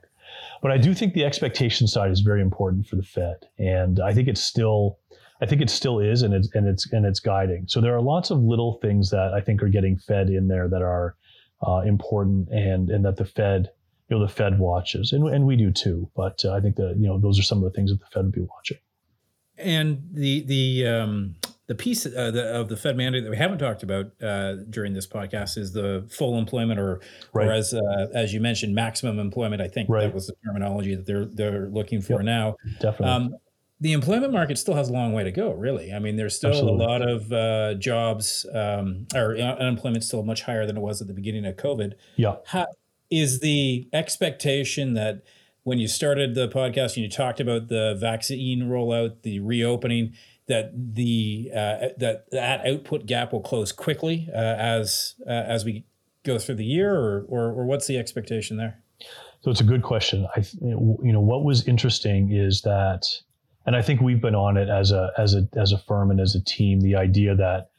But 0.62 0.70
I 0.70 0.78
do 0.78 0.94
think 0.94 1.14
the 1.14 1.24
expectation 1.24 1.86
side 1.86 2.10
is 2.10 2.20
very 2.20 2.40
important 2.40 2.86
for 2.86 2.96
the 2.96 3.02
Fed, 3.02 3.46
and 3.58 4.00
I 4.00 4.14
think 4.14 4.28
it's 4.28 4.42
still 4.42 4.98
I 5.42 5.46
think 5.46 5.60
it 5.60 5.70
still 5.70 5.98
is, 5.98 6.22
and 6.22 6.32
it's 6.32 6.48
and 6.54 6.68
it's 6.68 6.90
and 6.92 7.04
it's 7.04 7.18
guiding. 7.18 7.64
So 7.66 7.80
there 7.80 7.94
are 7.96 8.00
lots 8.00 8.30
of 8.30 8.38
little 8.38 8.78
things 8.80 9.10
that 9.10 9.34
I 9.34 9.40
think 9.40 9.60
are 9.62 9.68
getting 9.68 9.98
fed 9.98 10.30
in 10.30 10.46
there 10.46 10.68
that 10.68 10.82
are 10.82 11.16
uh, 11.66 11.80
important, 11.80 12.48
and 12.50 12.88
and 12.88 13.04
that 13.04 13.16
the 13.16 13.24
Fed 13.24 13.70
you 14.08 14.16
know 14.16 14.24
the 14.24 14.32
Fed 14.32 14.60
watches, 14.60 15.12
and 15.12 15.26
and 15.28 15.44
we 15.44 15.56
do 15.56 15.72
too. 15.72 16.08
But 16.14 16.44
uh, 16.44 16.52
I 16.52 16.60
think 16.60 16.76
that 16.76 16.94
you 16.96 17.08
know 17.08 17.18
those 17.18 17.40
are 17.40 17.42
some 17.42 17.58
of 17.58 17.64
the 17.64 17.70
things 17.70 17.90
that 17.90 17.98
the 17.98 18.06
Fed 18.12 18.24
would 18.24 18.32
be 18.32 18.42
watching. 18.42 18.78
And 19.58 20.08
the 20.12 20.42
the 20.44 20.86
um, 20.86 21.34
the 21.72 21.82
piece 21.82 22.04
uh, 22.04 22.30
the, 22.30 22.54
of 22.54 22.68
the 22.68 22.76
Fed 22.76 22.98
mandate 22.98 23.24
that 23.24 23.30
we 23.30 23.36
haven't 23.38 23.56
talked 23.56 23.82
about 23.82 24.12
uh, 24.22 24.56
during 24.68 24.92
this 24.92 25.06
podcast 25.06 25.56
is 25.56 25.72
the 25.72 26.06
full 26.10 26.36
employment, 26.38 26.78
or, 26.78 27.00
right. 27.32 27.48
or 27.48 27.52
as 27.52 27.72
uh, 27.72 28.08
as 28.12 28.34
you 28.34 28.40
mentioned, 28.40 28.74
maximum 28.74 29.18
employment. 29.18 29.62
I 29.62 29.68
think 29.68 29.88
right. 29.88 30.02
that 30.02 30.14
was 30.14 30.26
the 30.26 30.34
terminology 30.44 30.94
that 30.94 31.06
they're 31.06 31.24
they're 31.24 31.68
looking 31.68 32.02
for 32.02 32.14
yep. 32.14 32.24
now. 32.24 32.56
Definitely. 32.78 33.06
Um, 33.06 33.36
the 33.80 33.94
employment 33.94 34.34
market 34.34 34.58
still 34.58 34.74
has 34.74 34.90
a 34.90 34.92
long 34.92 35.14
way 35.14 35.24
to 35.24 35.32
go. 35.32 35.52
Really, 35.52 35.94
I 35.94 35.98
mean, 35.98 36.16
there's 36.16 36.36
still 36.36 36.50
Absolutely. 36.50 36.84
a 36.84 36.88
lot 36.88 37.00
of 37.00 37.32
uh, 37.32 37.74
jobs, 37.74 38.44
um, 38.52 39.06
or 39.14 39.34
unemployment 39.34 40.04
still 40.04 40.22
much 40.22 40.42
higher 40.42 40.66
than 40.66 40.76
it 40.76 40.80
was 40.80 41.00
at 41.00 41.08
the 41.08 41.14
beginning 41.14 41.46
of 41.46 41.56
COVID. 41.56 41.94
Yeah. 42.16 42.36
How, 42.44 42.66
is 43.10 43.40
the 43.40 43.88
expectation 43.94 44.92
that 44.92 45.22
when 45.64 45.78
you 45.78 45.88
started 45.88 46.34
the 46.34 46.48
podcast 46.48 46.96
and 46.96 46.98
you 46.98 47.08
talked 47.08 47.40
about 47.40 47.68
the 47.68 47.96
vaccine 47.98 48.64
rollout, 48.64 49.22
the 49.22 49.40
reopening? 49.40 50.12
That 50.48 50.72
the 50.94 51.50
uh, 51.54 51.88
that 51.98 52.26
that 52.30 52.66
output 52.66 53.06
gap 53.06 53.32
will 53.32 53.40
close 53.40 53.72
quickly 53.72 54.28
uh, 54.32 54.36
as 54.36 55.14
uh, 55.26 55.30
as 55.30 55.64
we 55.64 55.84
go 56.24 56.38
through 56.38 56.56
the 56.56 56.64
year, 56.64 56.94
or, 56.94 57.24
or, 57.28 57.52
or 57.52 57.64
what's 57.64 57.86
the 57.86 57.98
expectation 57.98 58.56
there? 58.56 58.78
So 59.42 59.50
it's 59.50 59.60
a 59.60 59.64
good 59.64 59.82
question. 59.82 60.26
I 60.36 60.44
you 60.60 61.12
know 61.12 61.20
what 61.20 61.44
was 61.44 61.66
interesting 61.66 62.32
is 62.32 62.62
that, 62.62 63.06
and 63.66 63.76
I 63.76 63.82
think 63.82 64.00
we've 64.00 64.20
been 64.20 64.34
on 64.34 64.56
it 64.56 64.68
as 64.68 64.92
a 64.92 65.12
as 65.16 65.34
a 65.34 65.48
as 65.56 65.72
a 65.72 65.78
firm 65.78 66.10
and 66.10 66.20
as 66.20 66.34
a 66.34 66.42
team. 66.44 66.80
The 66.80 66.96
idea 66.96 67.34
that 67.36 67.70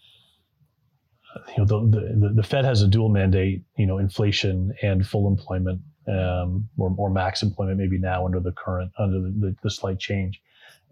you 1.50 1.58
know 1.58 1.66
the 1.66 2.18
the, 2.20 2.34
the 2.36 2.44
Fed 2.44 2.66
has 2.66 2.82
a 2.82 2.88
dual 2.88 3.10
mandate, 3.10 3.64
you 3.78 3.86
know, 3.86 3.98
inflation 3.98 4.74
and 4.82 5.06
full 5.06 5.28
employment, 5.28 5.82
um, 6.08 6.70
or 6.78 6.94
or 6.98 7.10
max 7.10 7.44
employment 7.44 7.78
maybe 7.78 7.98
now 7.98 8.26
under 8.26 8.40
the 8.40 8.52
current 8.54 8.92
under 8.98 9.20
the, 9.20 9.30
the, 9.40 9.56
the 9.64 9.70
slight 9.70 10.00
change 10.00 10.42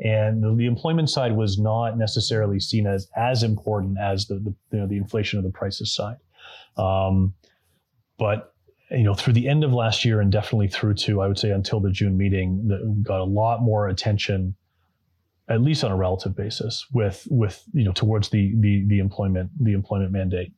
and 0.03 0.43
the, 0.43 0.53
the, 0.55 0.65
employment 0.65 1.09
side 1.09 1.35
was 1.35 1.59
not 1.59 1.97
necessarily 1.97 2.59
seen 2.59 2.87
as 2.87 3.07
as 3.15 3.43
important 3.43 3.97
as 3.99 4.27
the, 4.27 4.35
the 4.35 4.55
you 4.71 4.79
know 4.79 4.87
the 4.87 4.97
inflation 4.97 5.37
of 5.37 5.45
the 5.45 5.51
prices 5.51 5.93
side. 5.93 6.17
Um, 6.77 7.33
but 8.17 8.53
you 8.89 9.03
know, 9.03 9.13
through 9.13 9.33
the 9.33 9.47
end 9.47 9.63
of 9.63 9.73
last 9.73 10.03
year 10.03 10.19
and 10.19 10.31
definitely 10.31 10.67
through 10.67 10.95
to 10.95 11.21
I 11.21 11.27
would 11.27 11.39
say 11.39 11.51
until 11.51 11.79
the 11.79 11.91
June 11.91 12.17
meeting, 12.17 12.67
that 12.67 13.03
got 13.03 13.19
a 13.19 13.25
lot 13.25 13.61
more 13.61 13.87
attention, 13.87 14.55
at 15.47 15.61
least 15.61 15.83
on 15.83 15.91
a 15.91 15.95
relative 15.95 16.35
basis, 16.35 16.85
with 16.91 17.27
with 17.29 17.63
you 17.73 17.83
know 17.83 17.93
towards 17.93 18.29
the 18.29 18.53
the 18.59 18.85
the 18.87 18.99
employment 18.99 19.51
the 19.59 19.73
employment 19.73 20.11
mandate, 20.11 20.51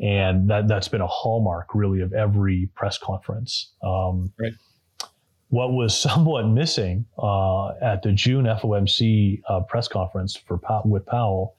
and 0.00 0.50
that 0.50 0.68
that's 0.68 0.88
been 0.88 1.00
a 1.00 1.06
hallmark 1.06 1.68
really 1.74 2.00
of 2.00 2.12
every 2.12 2.68
press 2.74 2.98
conference. 2.98 3.72
Um, 3.82 4.32
right. 4.38 4.52
What 5.48 5.72
was 5.72 5.98
somewhat 6.08 6.46
missing 6.46 7.06
uh, 7.18 7.68
at 7.80 8.02
the 8.02 8.12
June 8.12 8.44
FOMC 8.44 9.42
uh, 9.48 9.60
press 9.60 9.88
conference 9.88 10.36
for 10.36 10.60
with 10.84 11.06
Powell 11.06 11.56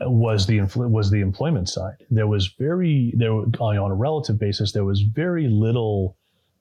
was 0.00 0.46
the 0.46 0.60
was 0.60 1.10
the 1.10 1.20
employment 1.20 1.68
side. 1.68 1.96
There 2.10 2.26
was 2.26 2.48
very 2.58 3.12
there 3.16 3.32
on 3.32 3.90
a 3.90 3.94
relative 3.94 4.38
basis 4.38 4.72
there 4.72 4.84
was 4.84 5.00
very 5.00 5.48
little 5.48 6.16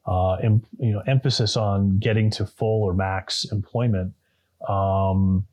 uh, 0.06 0.34
em, 0.36 0.64
you 0.80 0.92
know 0.92 1.02
emphasis 1.08 1.56
on 1.56 1.98
getting 2.00 2.30
to 2.32 2.46
full 2.46 2.84
or 2.84 2.94
max 2.94 3.46
employment 3.52 4.14
um, 4.68 5.46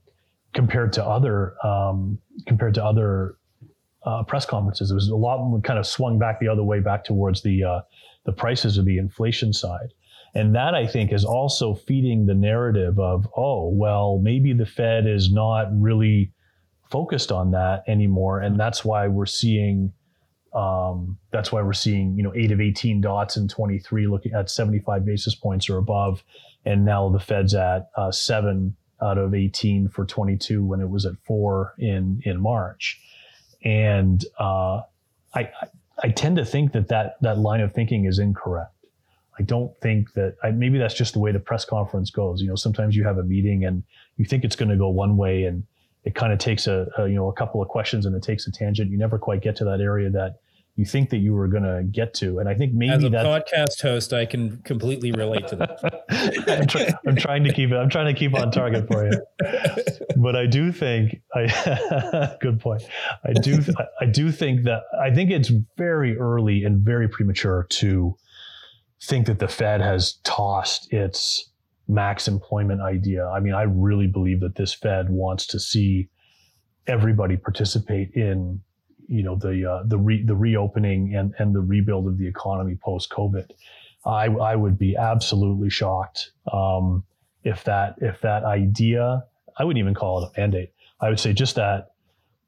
compared 0.54 0.92
to 0.94 1.04
other 1.04 1.54
um, 1.64 2.18
compared 2.46 2.74
to 2.74 2.84
other 2.84 3.36
uh, 4.04 4.22
press 4.24 4.46
conferences. 4.46 4.90
It 4.90 4.94
was 4.94 5.08
a 5.08 5.16
lot 5.16 5.60
kind 5.62 5.78
of 5.78 5.86
swung 5.86 6.18
back 6.18 6.40
the 6.40 6.48
other 6.48 6.64
way 6.64 6.80
back 6.80 7.04
towards 7.04 7.42
the 7.42 7.64
uh, 7.64 7.80
the 8.24 8.32
prices 8.32 8.78
of 8.78 8.84
the 8.84 8.98
inflation 8.98 9.52
side. 9.52 9.92
And 10.34 10.54
that 10.54 10.74
I 10.74 10.86
think 10.86 11.12
is 11.12 11.24
also 11.24 11.74
feeding 11.74 12.26
the 12.26 12.34
narrative 12.34 12.98
of, 12.98 13.26
oh, 13.36 13.68
well, 13.68 14.20
maybe 14.22 14.52
the 14.52 14.66
Fed 14.66 15.06
is 15.06 15.32
not 15.32 15.68
really 15.72 16.32
focused 16.90 17.30
on 17.30 17.52
that 17.52 17.84
anymore, 17.86 18.40
and 18.40 18.58
that's 18.58 18.84
why 18.84 19.06
we're 19.08 19.26
seeing 19.26 19.92
um, 20.52 21.16
that's 21.30 21.52
why 21.52 21.62
we're 21.62 21.72
seeing 21.72 22.16
you 22.16 22.24
know 22.24 22.32
eight 22.34 22.50
of 22.50 22.60
18 22.60 23.00
dots 23.00 23.36
in 23.36 23.46
23 23.46 24.08
looking 24.08 24.32
at 24.32 24.50
75 24.50 25.04
basis 25.04 25.34
points 25.34 25.70
or 25.70 25.78
above, 25.78 26.24
and 26.64 26.84
now 26.84 27.08
the 27.08 27.20
Fed's 27.20 27.54
at 27.54 27.90
uh, 27.96 28.10
seven 28.10 28.76
out 29.00 29.16
of 29.16 29.34
18 29.34 29.88
for 29.88 30.04
22 30.04 30.64
when 30.64 30.80
it 30.80 30.90
was 30.90 31.06
at 31.06 31.14
four 31.24 31.74
in 31.78 32.20
in 32.24 32.40
March, 32.40 33.00
and 33.64 34.24
uh, 34.38 34.82
I 35.34 35.50
I 36.02 36.08
tend 36.08 36.36
to 36.36 36.44
think 36.44 36.72
that 36.72 36.88
that 36.88 37.16
that 37.22 37.38
line 37.38 37.60
of 37.60 37.72
thinking 37.72 38.06
is 38.06 38.18
incorrect. 38.18 38.74
I 39.40 39.42
don't 39.42 39.72
think 39.80 40.12
that 40.12 40.36
I, 40.42 40.50
maybe 40.50 40.76
that's 40.76 40.92
just 40.92 41.14
the 41.14 41.18
way 41.18 41.32
the 41.32 41.40
press 41.40 41.64
conference 41.64 42.10
goes. 42.10 42.42
You 42.42 42.48
know, 42.48 42.56
sometimes 42.56 42.94
you 42.94 43.04
have 43.04 43.16
a 43.16 43.22
meeting 43.22 43.64
and 43.64 43.82
you 44.18 44.26
think 44.26 44.44
it's 44.44 44.54
going 44.54 44.68
to 44.68 44.76
go 44.76 44.90
one 44.90 45.16
way, 45.16 45.44
and 45.44 45.64
it 46.04 46.14
kind 46.14 46.30
of 46.30 46.38
takes 46.38 46.66
a, 46.66 46.86
a, 46.98 47.08
you 47.08 47.14
know 47.14 47.28
a 47.28 47.32
couple 47.32 47.62
of 47.62 47.68
questions 47.68 48.04
and 48.04 48.14
it 48.14 48.22
takes 48.22 48.46
a 48.46 48.52
tangent. 48.52 48.90
You 48.90 48.98
never 48.98 49.18
quite 49.18 49.40
get 49.40 49.56
to 49.56 49.64
that 49.64 49.80
area 49.80 50.10
that 50.10 50.40
you 50.76 50.84
think 50.84 51.08
that 51.10 51.18
you 51.18 51.32
were 51.32 51.48
going 51.48 51.62
to 51.62 51.82
get 51.90 52.12
to. 52.14 52.38
And 52.38 52.50
I 52.50 52.54
think 52.54 52.74
maybe 52.74 52.92
as 52.92 53.02
a 53.02 53.08
podcast 53.08 53.80
host, 53.80 54.12
I 54.12 54.26
can 54.26 54.58
completely 54.58 55.10
relate 55.10 55.48
to 55.48 55.56
that. 55.56 56.04
I'm, 56.48 56.66
try, 56.66 56.92
I'm, 57.06 57.16
trying 57.16 57.44
to 57.44 57.52
keep 57.52 57.70
it. 57.70 57.76
I'm 57.76 57.88
trying 57.88 58.14
to 58.14 58.18
keep 58.18 58.34
on 58.34 58.50
target 58.50 58.88
for 58.88 59.10
you. 59.10 59.22
But 60.16 60.36
I 60.36 60.44
do 60.44 60.70
think 60.70 61.22
I 61.34 62.36
good 62.42 62.60
point. 62.60 62.82
I 63.24 63.32
do 63.32 63.62
I 64.00 64.04
do 64.04 64.30
think 64.30 64.64
that 64.64 64.82
I 65.02 65.14
think 65.14 65.30
it's 65.30 65.50
very 65.78 66.18
early 66.18 66.64
and 66.64 66.84
very 66.84 67.08
premature 67.08 67.66
to 67.70 68.16
think 69.02 69.26
that 69.26 69.38
the 69.38 69.48
Fed 69.48 69.80
has 69.80 70.14
tossed 70.24 70.92
its 70.92 71.50
max 71.88 72.28
employment 72.28 72.80
idea. 72.80 73.26
I 73.26 73.40
mean, 73.40 73.54
I 73.54 73.62
really 73.62 74.06
believe 74.06 74.40
that 74.40 74.56
this 74.56 74.72
Fed 74.72 75.10
wants 75.10 75.46
to 75.48 75.58
see 75.58 76.08
everybody 76.86 77.36
participate 77.36 78.12
in, 78.14 78.60
you 79.08 79.22
know, 79.22 79.36
the 79.36 79.70
uh, 79.70 79.82
the 79.86 79.98
re- 79.98 80.24
the 80.24 80.36
reopening 80.36 81.14
and 81.14 81.34
and 81.38 81.54
the 81.54 81.60
rebuild 81.60 82.06
of 82.06 82.18
the 82.18 82.26
economy 82.26 82.78
post 82.82 83.10
COVID. 83.10 83.50
I 84.06 84.26
I 84.26 84.56
would 84.56 84.78
be 84.78 84.96
absolutely 84.96 85.70
shocked 85.70 86.32
um, 86.52 87.04
if 87.42 87.64
that 87.64 87.96
if 88.00 88.20
that 88.20 88.44
idea. 88.44 89.24
I 89.58 89.64
wouldn't 89.64 89.80
even 89.80 89.94
call 89.94 90.22
it 90.22 90.30
a 90.34 90.40
mandate. 90.40 90.72
I 91.00 91.08
would 91.08 91.20
say 91.20 91.32
just 91.32 91.56
that 91.56 91.92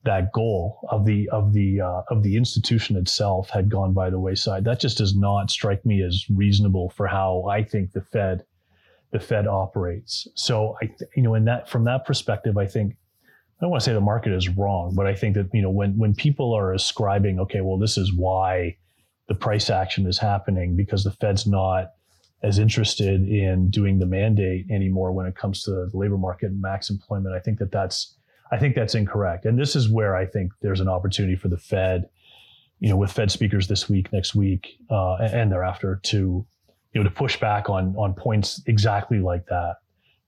that 0.04 0.32
goal 0.32 0.86
of 0.90 1.04
the 1.04 1.28
of 1.30 1.52
the 1.52 1.80
uh, 1.80 2.02
of 2.08 2.22
the 2.22 2.36
institution 2.36 2.96
itself 2.96 3.50
had 3.50 3.68
gone 3.68 3.92
by 3.92 4.10
the 4.10 4.18
wayside. 4.18 4.64
That 4.64 4.80
just 4.80 4.98
does 4.98 5.14
not 5.14 5.50
strike 5.50 5.84
me 5.86 6.02
as 6.02 6.24
reasonable 6.28 6.90
for 6.90 7.06
how 7.06 7.44
I 7.48 7.62
think 7.62 7.92
the 7.92 8.00
Fed 8.00 8.44
the 9.12 9.20
Fed 9.20 9.46
operates. 9.46 10.26
So 10.34 10.76
I, 10.82 10.90
you 11.14 11.22
know, 11.22 11.34
in 11.34 11.44
that 11.44 11.68
from 11.68 11.84
that 11.84 12.04
perspective, 12.04 12.56
I 12.56 12.66
think 12.66 12.94
I 12.94 13.64
don't 13.64 13.70
want 13.70 13.82
to 13.82 13.84
say 13.84 13.92
the 13.92 14.00
market 14.00 14.32
is 14.32 14.48
wrong, 14.48 14.94
but 14.94 15.06
I 15.06 15.14
think 15.14 15.34
that 15.34 15.48
you 15.52 15.62
know 15.62 15.70
when 15.70 15.96
when 15.96 16.14
people 16.14 16.52
are 16.52 16.72
ascribing, 16.72 17.38
okay, 17.40 17.60
well, 17.60 17.78
this 17.78 17.96
is 17.96 18.12
why 18.12 18.76
the 19.28 19.34
price 19.34 19.70
action 19.70 20.06
is 20.06 20.18
happening 20.18 20.74
because 20.76 21.04
the 21.04 21.12
Fed's 21.12 21.46
not 21.46 21.92
as 22.42 22.58
interested 22.58 23.28
in 23.28 23.70
doing 23.70 24.00
the 24.00 24.06
mandate 24.06 24.68
anymore 24.68 25.12
when 25.12 25.26
it 25.26 25.36
comes 25.36 25.62
to 25.62 25.70
the 25.70 25.90
labor 25.94 26.18
market 26.18 26.46
and 26.46 26.60
max 26.60 26.90
employment. 26.90 27.36
I 27.36 27.38
think 27.38 27.60
that 27.60 27.70
that's 27.70 28.16
I 28.52 28.58
think 28.58 28.76
that's 28.76 28.94
incorrect, 28.94 29.46
and 29.46 29.58
this 29.58 29.74
is 29.74 29.90
where 29.90 30.14
I 30.14 30.26
think 30.26 30.52
there's 30.60 30.80
an 30.80 30.88
opportunity 30.88 31.34
for 31.34 31.48
the 31.48 31.56
Fed, 31.56 32.08
you 32.78 32.88
know, 32.90 32.96
with 32.96 33.10
Fed 33.10 33.30
speakers 33.30 33.66
this 33.66 33.88
week, 33.88 34.12
next 34.12 34.34
week, 34.34 34.76
uh, 34.90 35.14
and 35.16 35.50
thereafter 35.50 36.00
to 36.04 36.46
you 36.92 37.00
know, 37.02 37.08
to 37.08 37.14
push 37.14 37.38
back 37.40 37.70
on 37.70 37.94
on 37.96 38.14
points 38.14 38.62
exactly 38.66 39.18
like 39.18 39.46
that. 39.46 39.76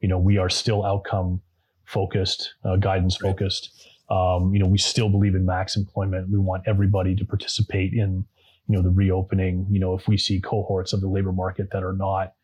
You 0.01 0.09
know, 0.09 0.19
we 0.19 0.39
are 0.39 0.49
still 0.49 0.85
outcome 0.85 1.41
focused, 1.85 2.55
uh, 2.65 2.77
guidance 2.77 3.17
focused. 3.17 3.71
Um, 4.11 4.53
you 4.53 4.61
know, 4.61 4.67
we 4.67 4.79
still 4.79 5.09
believe 5.09 5.35
in 5.35 5.47
max 5.47 5.77
employment. 5.77 6.31
We 6.31 6.39
want 6.39 6.65
everybody 6.67 7.15
to 7.17 7.25
participate 7.25 7.93
in, 7.93 8.25
you 8.69 8.77
know, 8.77 8.83
the 8.83 8.91
reopening. 8.91 9.67
You 9.71 9.81
know, 9.81 9.95
if 9.95 10.09
we 10.09 10.17
see 10.19 10.41
cohorts 10.41 10.93
of 10.93 11.01
the 11.01 11.09
labor 11.09 11.33
market 11.33 11.69
that 11.73 11.83
are 11.83 11.95
not 11.95 12.35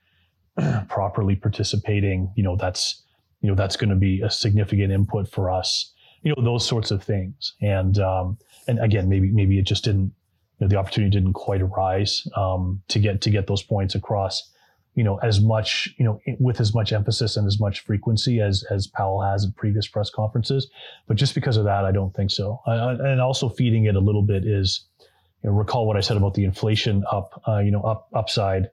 properly 0.88 1.36
participating, 1.36 2.32
you 2.34 2.42
know, 2.42 2.56
that's, 2.56 3.02
you 3.40 3.48
know, 3.48 3.54
that's 3.54 3.76
going 3.76 3.90
to 3.90 3.96
be 3.96 4.20
a 4.22 4.30
significant 4.30 4.92
input 4.92 5.28
for 5.28 5.50
us. 5.50 5.92
You 6.22 6.34
know, 6.36 6.42
those 6.42 6.66
sorts 6.66 6.90
of 6.90 7.02
things. 7.02 7.54
And 7.60 7.98
um, 7.98 8.38
and 8.68 8.78
again, 8.80 9.08
maybe 9.08 9.30
maybe 9.30 9.58
it 9.58 9.64
just 9.64 9.84
didn't 9.84 10.12
you 10.58 10.66
know, 10.66 10.68
the 10.68 10.76
opportunity 10.76 11.10
didn't 11.10 11.32
quite 11.32 11.62
arise 11.62 12.26
um, 12.36 12.82
to 12.88 12.98
get 12.98 13.20
to 13.22 13.30
get 13.30 13.46
those 13.46 13.62
points 13.62 13.94
across. 13.94 14.50
You 14.94 15.04
know, 15.04 15.16
as 15.18 15.40
much 15.40 15.94
you 15.98 16.04
know 16.04 16.20
with 16.38 16.60
as 16.60 16.74
much 16.74 16.92
emphasis 16.92 17.36
and 17.36 17.46
as 17.46 17.58
much 17.58 17.80
frequency 17.80 18.40
as 18.40 18.64
as 18.70 18.86
Powell 18.86 19.22
has 19.22 19.44
in 19.44 19.52
previous 19.52 19.86
press 19.88 20.10
conferences, 20.10 20.68
but 21.06 21.16
just 21.16 21.34
because 21.34 21.56
of 21.56 21.64
that, 21.64 21.84
I 21.84 21.92
don't 21.92 22.14
think 22.14 22.30
so. 22.30 22.60
Uh, 22.66 22.96
and 23.00 23.20
also 23.20 23.48
feeding 23.48 23.86
it 23.86 23.96
a 23.96 24.00
little 24.00 24.22
bit 24.22 24.44
is, 24.44 24.84
you 25.42 25.48
know, 25.48 25.56
recall 25.56 25.86
what 25.86 25.96
I 25.96 26.00
said 26.00 26.18
about 26.18 26.34
the 26.34 26.44
inflation 26.44 27.04
up, 27.10 27.40
uh, 27.48 27.58
you 27.58 27.70
know, 27.70 27.80
up 27.82 28.08
upside 28.12 28.68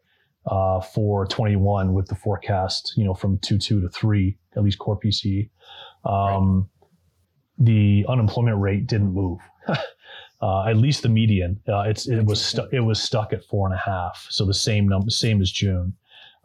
uh, 0.47 0.79
for 0.79 1.25
21 1.25 1.93
with 1.93 2.07
the 2.07 2.15
forecast, 2.15 2.93
you 2.95 3.03
know, 3.03 3.13
from 3.13 3.37
two 3.39 3.57
two 3.57 3.81
to 3.81 3.89
three, 3.89 4.37
at 4.55 4.63
least 4.63 4.79
core 4.79 4.99
PCE. 4.99 5.49
Um, 6.05 6.59
right. 6.59 6.65
The 7.59 8.05
unemployment 8.07 8.59
rate 8.59 8.87
didn't 8.87 9.13
move. 9.13 9.39
uh, 10.41 10.65
at 10.65 10.77
least 10.77 11.03
the 11.03 11.09
median. 11.09 11.59
Uh, 11.67 11.81
it's 11.81 12.07
it 12.07 12.23
was 12.23 12.43
stu- 12.43 12.69
it 12.71 12.79
was 12.79 13.01
stuck 13.01 13.33
at 13.33 13.43
four 13.45 13.67
and 13.67 13.73
a 13.73 13.79
half, 13.79 14.25
so 14.29 14.45
the 14.45 14.53
same 14.53 14.87
number, 14.87 15.09
same 15.09 15.41
as 15.41 15.51
June. 15.51 15.93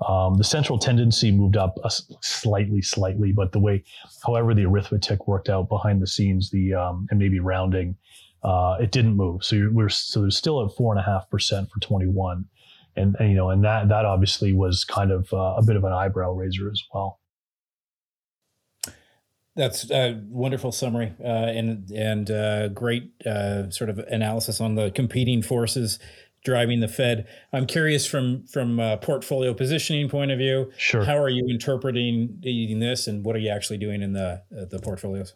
Um, 0.09 0.35
the 0.35 0.45
central 0.45 0.79
tendency 0.79 1.31
moved 1.31 1.57
up 1.57 1.79
slightly, 2.23 2.83
slightly, 2.83 3.31
but 3.31 3.53
the 3.53 3.61
way, 3.61 3.85
however, 4.27 4.53
the 4.53 4.65
arithmetic 4.65 5.29
worked 5.29 5.49
out 5.49 5.69
behind 5.69 6.03
the 6.03 6.07
scenes, 6.07 6.51
the 6.51 6.75
um, 6.75 7.07
and 7.11 7.21
maybe 7.21 7.39
rounding, 7.39 7.97
uh, 8.43 8.79
it 8.81 8.91
didn't 8.91 9.15
move. 9.15 9.45
So 9.45 9.69
we're 9.71 9.89
so 9.89 10.23
there's 10.23 10.37
still 10.37 10.65
at 10.65 10.75
four 10.75 10.93
and 10.93 11.01
a 11.01 11.05
half 11.05 11.31
percent 11.31 11.71
for 11.71 11.79
21, 11.81 12.45
and, 12.97 13.17
and, 13.19 13.31
you 13.31 13.37
know, 13.37 13.51
and 13.51 13.65
that 13.65 13.89
that 13.89 14.05
obviously 14.05 14.53
was 14.53 14.85
kind 14.85 15.11
of 15.11 15.33
uh, 15.33 15.55
a 15.57 15.63
bit 15.65 15.77
of 15.77 15.85
an 15.85 15.93
eyebrow 15.93 16.33
raiser 16.33 16.71
as 16.71 16.83
well. 16.93 17.21
That's 19.55 19.91
a 19.91 20.19
wonderful 20.29 20.73
summary 20.73 21.15
uh, 21.23 21.27
and 21.27 21.91
and 21.91 22.31
uh, 22.31 22.69
great 22.69 23.13
uh, 23.27 23.71
sort 23.71 23.91
of 23.91 23.99
analysis 23.99 24.61
on 24.61 24.77
the 24.77 24.91
competing 24.91 25.43
forces 25.43 25.99
driving 26.45 26.81
the 26.81 26.89
Fed. 26.89 27.27
I'm 27.53 27.67
curious 27.67 28.07
from 28.07 28.47
from 28.47 28.81
a 28.81 28.97
portfolio 28.97 29.55
positioning 29.55 30.09
point 30.09 30.31
of 30.31 30.39
view. 30.39 30.73
Sure. 30.77 31.05
How 31.05 31.19
are 31.19 31.29
you 31.29 31.47
interpreting 31.49 32.39
this, 32.43 33.07
and 33.07 33.25
what 33.25 33.37
are 33.37 33.41
you 33.41 33.51
actually 33.51 33.79
doing 33.79 34.03
in 34.03 34.13
the 34.13 34.43
uh, 34.57 34.65
the 34.71 34.79
portfolios? 34.79 35.35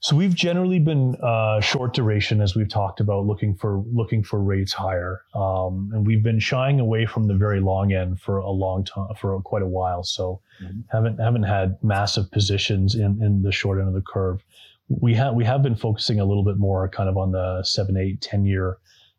So 0.00 0.14
we've 0.14 0.34
generally 0.34 0.78
been 0.78 1.16
uh, 1.16 1.60
short 1.60 1.94
duration, 1.94 2.40
as 2.40 2.54
we've 2.54 2.68
talked 2.68 3.00
about, 3.00 3.26
looking 3.26 3.54
for 3.54 3.82
looking 3.92 4.22
for 4.22 4.42
rates 4.42 4.72
higher, 4.72 5.22
um, 5.34 5.90
and 5.92 6.06
we've 6.06 6.22
been 6.22 6.38
shying 6.38 6.80
away 6.80 7.06
from 7.06 7.26
the 7.26 7.34
very 7.34 7.60
long 7.60 7.92
end 7.92 8.20
for 8.20 8.38
a 8.38 8.50
long 8.50 8.84
time, 8.84 9.08
for 9.18 9.40
quite 9.42 9.62
a 9.62 9.66
while. 9.66 10.02
So 10.02 10.40
mm-hmm. 10.62 10.80
haven't 10.90 11.18
haven't 11.18 11.44
had 11.44 11.76
massive 11.82 12.30
positions 12.30 12.94
in 12.94 13.22
in 13.22 13.42
the 13.42 13.52
short 13.52 13.78
end 13.78 13.88
of 13.88 13.94
the 13.94 14.02
curve. 14.02 14.44
We 14.88 15.14
have 15.14 15.34
we 15.34 15.44
have 15.44 15.62
been 15.62 15.76
focusing 15.76 16.20
a 16.20 16.24
little 16.24 16.44
bit 16.44 16.58
more, 16.58 16.88
kind 16.88 17.08
of 17.08 17.16
on 17.16 17.32
the 17.32 17.62
seven, 17.64 17.96
eight, 17.96 18.20
ten 18.20 18.44
year 18.44 18.78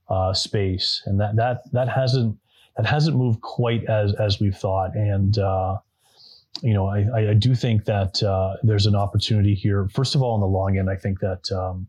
uh, 0.09 0.33
space, 0.33 1.01
and 1.05 1.19
that 1.19 1.35
that 1.35 1.61
that 1.73 1.89
hasn't 1.89 2.37
that 2.77 2.85
hasn't 2.85 3.17
moved 3.17 3.41
quite 3.41 3.83
as 3.85 4.13
as 4.15 4.39
we've 4.39 4.55
thought, 4.55 4.95
and 4.95 5.39
uh, 5.39 5.77
you 6.62 6.74
know, 6.74 6.88
I, 6.88 7.32
I 7.32 7.34
do 7.34 7.56
think 7.56 7.86
that 7.86 8.22
uh, 8.24 8.56
there's 8.63 8.86
an 8.86 8.96
opportunity 8.96 9.54
here. 9.54 9.88
First 9.93 10.15
of 10.15 10.22
all, 10.22 10.34
on 10.34 10.39
the 10.39 10.48
long 10.48 10.78
end, 10.78 10.89
I 10.89 10.96
think 10.96 11.20
that 11.20 11.52
um, 11.52 11.88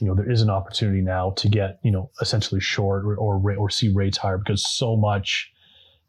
you 0.00 0.06
know, 0.06 0.14
there 0.14 0.30
is 0.30 0.40
an 0.40 0.50
opportunity 0.50 1.02
now 1.02 1.30
to 1.32 1.48
get, 1.48 1.78
you 1.82 1.90
know, 1.90 2.10
essentially 2.20 2.60
short 2.60 3.04
or, 3.04 3.16
or, 3.16 3.56
or 3.56 3.70
see 3.70 3.92
rates 3.92 4.16
higher 4.16 4.38
because 4.38 4.66
so 4.68 4.96
much 4.96 5.52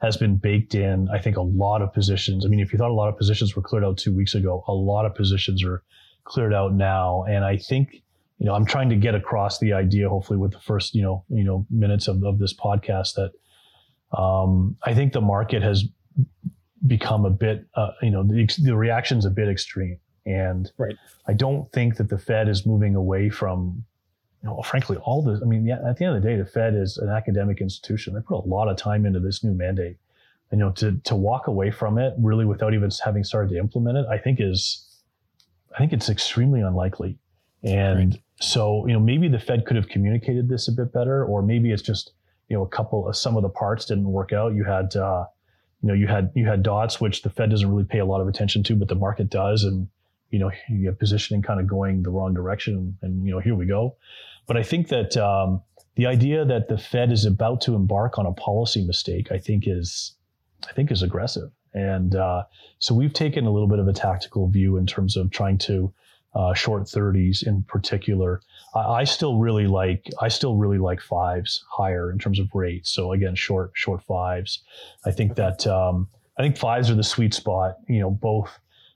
has 0.02 0.18
been 0.18 0.38
baked 0.38 0.74
in. 0.74 1.10
I 1.14 1.20
think 1.20 1.38
a 1.38 1.42
lot 1.42 1.82
of 1.82 1.94
positions, 1.94 2.46
I 2.46 2.50
mean, 2.50 2.60
if 2.60 2.72
you 2.72 2.80
thought 2.80 2.90
a 2.90 2.94
lot 2.94 3.10
of 3.10 3.18
positions 3.18 3.56
were 3.56 3.62
cleared 3.62 3.84
out 3.84 3.98
two 3.98 4.16
weeks 4.16 4.34
ago, 4.34 4.64
a 4.68 4.74
lot 4.74 5.06
of 5.06 5.14
positions 5.14 5.64
are 5.64 5.84
cleared 6.24 6.54
out 6.54 6.74
now. 6.74 7.24
And 7.28 7.44
I 7.44 7.58
think, 7.58 8.02
you 8.40 8.46
know, 8.46 8.56
I'm 8.56 8.66
trying 8.66 8.90
to 8.90 8.96
get 8.96 9.14
across 9.14 9.60
the 9.60 9.74
idea, 9.74 10.10
hopefully 10.10 10.40
with 10.40 10.54
the 10.54 10.60
first, 10.60 10.96
you 10.96 11.04
know, 11.04 11.26
you 11.30 11.44
know, 11.44 11.66
minutes 11.70 12.08
of, 12.08 12.24
of 12.24 12.40
this 12.40 12.54
podcast 12.54 13.16
that 13.16 14.18
um, 14.18 14.78
I 14.84 14.94
think 14.94 15.14
the 15.14 15.22
market 15.22 15.62
has 15.62 15.84
become 16.96 17.24
a 17.24 17.30
bit, 17.30 17.58
uh, 17.76 17.92
you 18.02 18.12
know, 18.12 18.22
the, 18.22 18.46
the 18.64 18.76
reaction's 18.76 19.26
a 19.26 19.30
bit 19.30 19.48
extreme. 19.48 19.98
And 20.26 20.70
right. 20.78 20.98
I 21.32 21.34
don't 21.34 21.72
think 21.72 21.96
that 21.98 22.10
the 22.10 22.18
Fed 22.18 22.50
is 22.50 22.66
moving 22.66 22.96
away 22.96 23.30
from, 23.30 23.86
you 24.44 24.50
know, 24.50 24.62
frankly, 24.62 24.98
all 24.98 25.24
this. 25.24 25.40
I 25.42 25.46
mean, 25.46 25.70
at 25.70 25.96
the 25.98 26.04
end 26.06 26.18
of 26.18 26.22
the 26.22 26.28
day, 26.30 26.36
the 26.36 26.46
Fed 26.46 26.76
is 26.76 26.98
an 26.98 27.10
academic 27.10 27.62
institution. 27.62 28.14
They 28.14 28.20
put 28.22 28.44
a 28.46 28.48
lot 28.48 28.68
of 28.68 28.76
time 28.76 29.06
into 29.06 29.22
this 29.22 29.42
new 29.42 29.54
mandate. 29.54 29.98
And, 30.50 30.60
You 30.60 30.66
know, 30.66 30.72
to, 30.74 30.88
to 31.10 31.16
walk 31.16 31.48
away 31.48 31.72
from 31.72 31.98
it 31.98 32.14
really 32.20 32.46
without 32.46 32.74
even 32.74 32.90
having 33.06 33.24
started 33.24 33.50
to 33.54 33.58
implement 33.58 33.98
it, 33.98 34.06
I 34.16 34.18
think 34.18 34.40
is, 34.42 34.86
I 35.74 35.78
think 35.78 35.94
it's 35.94 36.10
extremely 36.10 36.60
unlikely. 36.60 37.18
And 37.64 38.14
right. 38.14 38.22
so, 38.42 38.86
you 38.88 38.94
know, 38.94 39.00
maybe 39.00 39.30
the 39.30 39.40
Fed 39.40 39.66
could 39.66 39.78
have 39.78 39.88
communicated 39.88 40.50
this 40.50 40.68
a 40.68 40.74
bit 40.74 40.92
better, 40.92 41.24
or 41.24 41.42
maybe 41.42 41.72
it's 41.72 41.82
just, 41.92 42.12
you 42.50 42.58
know, 42.58 42.64
a 42.64 42.70
couple 42.78 43.08
of 43.08 43.16
some 43.16 43.38
of 43.38 43.44
the 43.44 43.54
parts 43.64 43.86
didn't 43.86 44.12
work 44.12 44.34
out. 44.34 44.50
You 44.54 44.66
had, 44.66 44.96
uh, 44.96 45.24
you 45.82 45.88
know, 45.88 45.94
you 45.94 46.08
had 46.08 46.32
you 46.36 46.46
had 46.46 46.64
dots 46.64 47.02
which 47.02 47.24
the 47.24 47.30
Fed 47.30 47.50
doesn't 47.50 47.70
really 47.70 47.84
pay 47.84 48.00
a 48.00 48.06
lot 48.06 48.22
of 48.22 48.28
attention 48.28 48.64
to, 48.64 48.76
but 48.76 48.88
the 48.88 48.96
market 48.96 49.30
does, 49.30 49.64
and 49.64 49.88
you 50.30 50.40
know, 50.40 50.52
you 50.70 50.88
have 50.88 51.00
positioning 51.00 51.42
kind 51.42 51.60
of 51.60 51.68
going 51.68 52.04
the 52.04 52.10
wrong 52.10 52.34
direction, 52.34 52.98
and 53.02 53.26
you 53.26 53.32
know, 53.32 53.40
here 53.40 53.56
we 53.56 53.66
go. 53.66 53.96
But 54.48 54.58
I 54.58 54.64
think 54.64 54.90
that 54.90 55.18
um, 55.18 55.62
the 55.96 56.06
idea 56.06 56.46
that 56.46 56.68
the 56.68 56.78
Fed 56.78 57.12
is 57.12 57.26
about 57.26 57.62
to 57.62 57.76
embark 57.76 58.20
on 58.20 58.26
a 58.26 58.34
policy 58.34 58.86
mistake, 58.86 59.32
I 59.32 59.40
think 59.40 59.64
is, 59.68 60.14
I 60.70 60.74
think 60.74 60.92
is 60.92 61.02
aggressive, 61.02 61.52
and 61.74 62.16
uh, 62.16 62.44
so 62.80 62.94
we've 62.94 63.14
taken 63.14 63.46
a 63.46 63.52
little 63.52 63.68
bit 63.68 63.80
of 63.80 63.88
a 63.88 63.94
tactical 63.94 64.48
view 64.48 64.78
in 64.78 64.86
terms 64.86 65.18
of 65.18 65.32
trying 65.32 65.58
to 65.60 65.92
uh, 66.34 66.54
short 66.54 66.84
30s 66.84 67.46
in 67.46 67.64
particular. 67.64 68.42
I, 68.74 68.80
I, 68.80 69.04
still 69.04 69.38
really 69.38 69.68
like 69.68 70.10
I 70.22 70.30
still 70.30 70.56
really 70.56 70.78
like 70.78 71.02
fives 71.02 71.64
higher 71.70 72.12
in 72.12 72.20
terms 72.20 72.40
of 72.40 72.48
rates. 72.54 72.94
So 72.94 73.12
again, 73.12 73.36
short 73.36 73.72
short 73.74 74.02
fives. 74.04 74.64
I 75.06 75.12
think 75.12 75.36
that 75.36 75.68
um, 75.68 76.08
I 76.38 76.42
think 76.42 76.58
fives 76.58 76.90
are 76.90 76.96
the 76.96 77.04
sweet 77.04 77.34
spot. 77.34 77.78
You 77.88 78.00
know, 78.00 78.12
both 78.12 78.50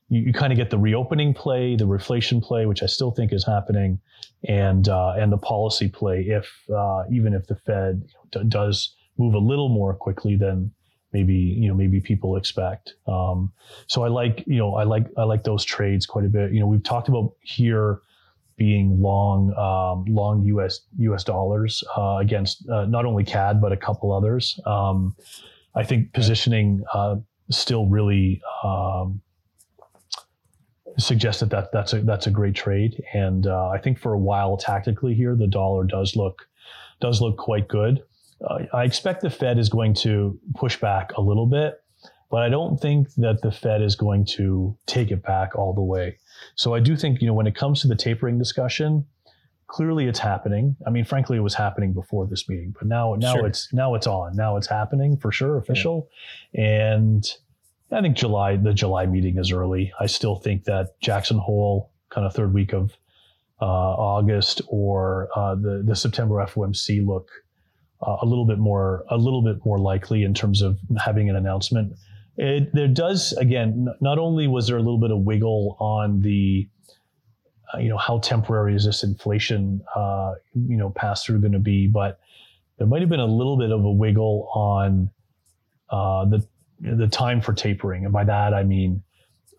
you, 0.10 0.22
you 0.22 0.34
kind 0.34 0.54
of 0.54 0.58
get 0.58 0.70
the 0.70 0.78
reopening 0.78 1.34
play, 1.34 1.76
the 1.76 1.86
reflation 1.86 2.42
play, 2.42 2.66
which 2.66 2.84
I 2.84 2.86
still 2.86 3.12
think 3.12 3.34
is 3.34 3.46
happening, 3.46 4.00
and 4.48 4.88
uh, 4.88 5.16
and 5.18 5.32
the 5.32 5.38
policy 5.38 5.90
play. 5.90 6.22
If 6.22 6.50
uh, 6.74 7.04
even 7.12 7.34
if 7.34 7.48
the 7.48 7.56
Fed 7.56 8.04
d- 8.32 8.44
does 8.48 8.96
move 9.18 9.34
a 9.34 9.40
little 9.40 9.70
more 9.70 9.94
quickly 9.94 10.36
than 10.36 10.72
maybe 11.16 11.34
you 11.34 11.70
know 11.70 11.74
maybe 11.74 12.02
people 12.02 12.36
expect. 12.36 12.96
Um, 13.08 13.54
so 13.88 14.04
I 14.04 14.10
like 14.10 14.44
you 14.46 14.58
know 14.58 14.76
I 14.76 14.84
like 14.84 15.06
I 15.18 15.24
like 15.24 15.44
those 15.44 15.64
trades 15.64 16.06
quite 16.06 16.26
a 16.26 16.34
bit. 16.38 16.52
You 16.52 16.60
know 16.60 16.68
we've 16.68 16.84
talked 16.84 17.08
about 17.08 17.32
here 17.42 18.02
being 18.58 19.02
long 19.02 19.54
um, 19.68 20.14
long 20.14 20.44
U.S. 20.44 20.82
U.S. 20.98 21.24
dollars 21.24 21.84
uh, 21.98 22.18
against 22.18 22.68
uh, 22.70 22.86
not 22.86 23.06
only 23.06 23.24
CAD 23.24 23.62
but 23.62 23.72
a 23.72 23.78
couple 23.78 24.12
others. 24.12 24.60
Um, 24.66 25.16
I 25.74 25.84
think 25.84 26.12
positioning 26.14 26.84
uh, 26.94 27.16
still 27.50 27.86
really 27.86 28.42
um, 28.64 29.22
suggests 30.98 31.40
that, 31.42 31.50
that 31.52 31.72
that's 31.72 31.94
a 31.94 32.02
that's 32.02 32.28
a 32.28 32.32
great 32.32 32.56
trade. 32.56 33.02
And 33.14 33.48
uh, 33.48 33.70
I 33.70 33.78
think 33.78 34.00
for 34.00 34.14
a 34.14 34.20
while 34.20 34.58
tactically 34.58 35.14
here, 35.14 35.36
the 35.36 35.48
dollar 35.48 35.86
does 35.86 36.16
look 36.16 36.48
does 37.00 37.22
look 37.22 37.38
quite 37.38 37.68
good. 37.70 38.04
Uh, 38.44 38.60
I 38.74 38.84
expect 38.84 39.22
the 39.22 39.30
Fed 39.30 39.58
is 39.58 39.70
going 39.70 39.94
to 39.96 40.40
push 40.56 40.80
back 40.80 41.14
a 41.16 41.22
little 41.22 41.46
bit, 41.46 41.82
but 42.30 42.42
I 42.42 42.50
don't 42.50 42.78
think 42.78 43.14
that 43.16 43.42
the 43.42 43.52
Fed 43.52 43.82
is 43.82 43.96
going 43.96 44.26
to 44.38 44.78
take 44.86 45.12
it 45.12 45.24
back 45.24 45.56
all 45.56 45.74
the 45.74 45.82
way. 45.82 46.18
So 46.56 46.74
I 46.74 46.80
do 46.80 46.96
think 46.96 47.22
you 47.22 47.28
know 47.28 47.34
when 47.34 47.48
it 47.48 47.56
comes 47.56 47.82
to 47.82 47.88
the 47.88 47.96
tapering 47.96 48.38
discussion, 48.38 49.06
clearly 49.68 50.06
it's 50.08 50.20
happening. 50.20 50.76
I 50.86 50.90
mean, 50.90 51.06
frankly, 51.06 51.38
it 51.38 51.42
was 51.42 51.56
happening 51.56 51.94
before 51.94 52.28
this 52.28 52.50
meeting, 52.50 52.76
but 52.78 52.88
now 52.88 53.16
now 53.16 53.36
sure. 53.36 53.48
it's 53.48 53.74
now 53.74 53.96
it's 53.96 54.08
on. 54.08 54.36
Now 54.36 54.58
it's 54.58 54.68
happening 54.68 55.18
for 55.18 55.32
sure, 55.32 55.58
official, 55.58 56.10
yeah. 56.54 56.94
and 56.94 57.26
I 57.92 58.02
think 58.02 58.18
July, 58.18 58.58
the 58.58 58.74
July 58.74 59.06
meeting 59.06 59.38
is 59.38 59.52
early. 59.52 59.94
I 60.00 60.08
still 60.08 60.36
think 60.36 60.66
that 60.66 61.00
Jackson 61.00 61.38
Hole, 61.38 61.92
kind 62.10 62.26
of 62.26 62.34
third 62.34 62.54
week 62.54 62.74
of 62.74 62.92
uh, 63.62 63.66
August, 63.66 64.62
or 64.68 65.30
uh, 65.36 65.56
the 65.56 65.84
the 65.86 65.96
September 65.96 66.36
FOMC 66.46 67.06
look 67.06 67.30
uh, 68.02 68.18
a 68.22 68.26
little 68.26 68.46
bit 68.46 68.60
more 68.60 69.04
a 69.10 69.18
little 69.18 69.42
bit 69.42 69.58
more 69.66 69.80
likely 69.80 70.24
in 70.24 70.34
terms 70.34 70.62
of 70.62 70.78
having 71.04 71.30
an 71.30 71.36
announcement. 71.36 71.94
It, 72.38 72.74
there 72.74 72.88
does 72.88 73.34
again. 73.34 73.88
Not 74.02 74.20
only 74.20 74.48
was 74.48 74.68
there 74.68 74.78
a 74.78 74.82
little 74.82 75.00
bit 75.00 75.12
of 75.12 75.20
wiggle 75.20 75.78
on 75.80 76.22
the, 76.22 76.68
uh, 77.74 77.78
you 77.78 77.88
know, 77.88 77.98
how 77.98 78.20
temporary 78.20 78.76
is 78.76 78.86
this 78.86 79.04
inflation, 79.04 79.82
uh, 79.96 80.34
you 80.54 80.76
know, 80.76 80.90
pass 80.90 81.24
through 81.24 81.40
going 81.40 81.54
to 81.54 81.60
be, 81.60 81.88
but 81.88 82.20
there 82.78 82.88
might 82.88 83.00
have 83.00 83.10
been 83.10 83.22
a 83.22 83.26
little 83.26 83.58
bit 83.58 83.72
of 83.72 83.86
a 83.86 83.92
wiggle 83.92 84.50
on 84.54 85.10
uh, 85.90 86.26
the 86.26 86.46
the 86.82 87.08
time 87.08 87.40
for 87.40 87.54
tapering, 87.54 88.04
and 88.04 88.12
by 88.12 88.26
that 88.26 88.54
I 88.54 88.64
mean, 88.64 89.02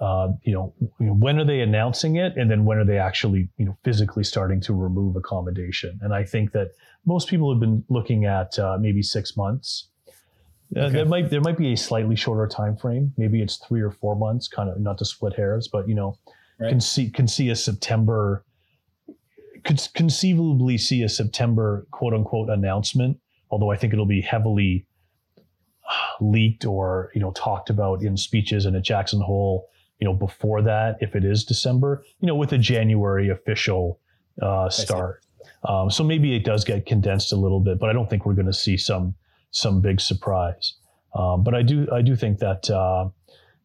uh, 0.00 0.28
you, 0.42 0.52
know, 0.52 0.74
when 0.98 1.38
are 1.38 1.44
they 1.44 1.60
announcing 1.60 2.16
it, 2.16 2.36
and 2.36 2.50
then 2.50 2.64
when 2.64 2.78
are 2.78 2.84
they 2.84 2.98
actually, 2.98 3.48
you 3.56 3.64
know, 3.64 3.76
physically 3.82 4.24
starting 4.24 4.60
to 4.60 4.74
remove 4.74 5.16
accommodation? 5.16 5.98
And 6.02 6.12
I 6.12 6.24
think 6.24 6.52
that 6.52 6.72
most 7.06 7.28
people 7.28 7.50
have 7.52 7.60
been 7.60 7.84
looking 7.88 8.24
at 8.24 8.58
uh, 8.58 8.76
maybe 8.80 9.02
six 9.02 9.36
months. 9.36 9.88
Uh, 10.74 10.80
okay. 10.80 10.86
Uh, 10.86 10.90
there 10.90 11.06
might 11.06 11.30
there 11.30 11.40
might 11.40 11.56
be 11.56 11.72
a 11.72 11.76
slightly 11.76 12.16
shorter 12.16 12.46
time 12.46 12.76
frame. 12.76 13.12
Maybe 13.16 13.40
it's 13.40 13.56
three 13.56 13.80
or 13.80 13.90
four 13.90 14.16
months. 14.16 14.48
Kind 14.48 14.68
of 14.68 14.80
not 14.80 14.98
to 14.98 15.04
split 15.04 15.34
hairs, 15.34 15.68
but 15.68 15.88
you 15.88 15.94
know, 15.94 16.18
right. 16.58 16.68
can 16.68 16.80
see 16.80 17.08
can 17.10 17.28
see 17.28 17.50
a 17.50 17.56
September 17.56 18.44
could 19.64 19.80
conceivably 19.94 20.78
see 20.78 21.02
a 21.02 21.08
September 21.08 21.86
quote 21.92 22.14
unquote 22.14 22.50
announcement. 22.50 23.18
Although 23.50 23.70
I 23.70 23.76
think 23.76 23.92
it'll 23.92 24.06
be 24.06 24.20
heavily 24.20 24.86
leaked 26.20 26.64
or 26.64 27.10
you 27.14 27.20
know 27.20 27.30
talked 27.32 27.70
about 27.70 28.02
in 28.02 28.16
speeches 28.16 28.66
and 28.66 28.74
at 28.76 28.82
Jackson 28.82 29.20
Hole, 29.20 29.68
you 30.00 30.04
know, 30.04 30.14
before 30.14 30.62
that, 30.62 30.96
if 31.00 31.14
it 31.14 31.24
is 31.24 31.44
December, 31.44 32.04
you 32.20 32.26
know, 32.26 32.34
with 32.34 32.52
a 32.52 32.58
January 32.58 33.28
official 33.28 34.00
uh, 34.42 34.68
start. 34.68 35.22
Um, 35.64 35.90
so 35.90 36.04
maybe 36.04 36.34
it 36.36 36.44
does 36.44 36.64
get 36.64 36.86
condensed 36.86 37.32
a 37.32 37.36
little 37.36 37.60
bit, 37.60 37.78
but 37.78 37.90
I 37.90 37.92
don't 37.92 38.08
think 38.08 38.26
we're 38.26 38.34
going 38.34 38.46
to 38.46 38.52
see 38.52 38.76
some 38.76 39.14
some 39.50 39.80
big 39.80 40.00
surprise. 40.00 40.74
Um, 41.14 41.42
but 41.42 41.54
I 41.54 41.62
do 41.62 41.88
I 41.92 42.02
do 42.02 42.14
think 42.14 42.38
that 42.38 42.68
uh, 42.70 43.08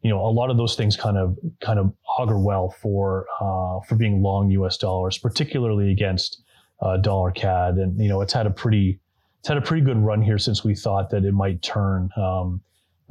you 0.02 0.10
know 0.10 0.26
a 0.26 0.32
lot 0.32 0.50
of 0.50 0.58
those 0.58 0.76
things 0.76 0.96
kind 0.96 1.18
of 1.18 1.38
kind 1.60 1.80
of 1.80 1.94
augur 2.18 2.40
well 2.40 2.70
for 2.70 3.26
uh, 3.40 3.80
for 3.88 3.96
being 3.96 4.22
long 4.22 4.50
U.S. 4.52 4.78
dollars, 4.78 5.18
particularly 5.18 5.92
against 5.92 6.42
uh, 6.82 6.98
dollar 6.98 7.32
CAD, 7.32 7.76
and 7.76 8.02
you 8.02 8.10
know 8.10 8.22
it's 8.22 8.34
had 8.34 8.48
a 8.48 8.52
pretty 8.52 9.00
it's 9.40 9.48
had 9.48 9.58
a 9.58 9.62
pretty 9.62 9.84
good 9.84 9.98
run 9.98 10.22
here 10.22 10.38
since 10.38 10.64
we 10.64 10.76
thought 10.76 11.10
that 11.10 11.26
it 11.26 11.34
might 11.34 11.62
turn. 11.62 12.10
Um, 12.16 12.62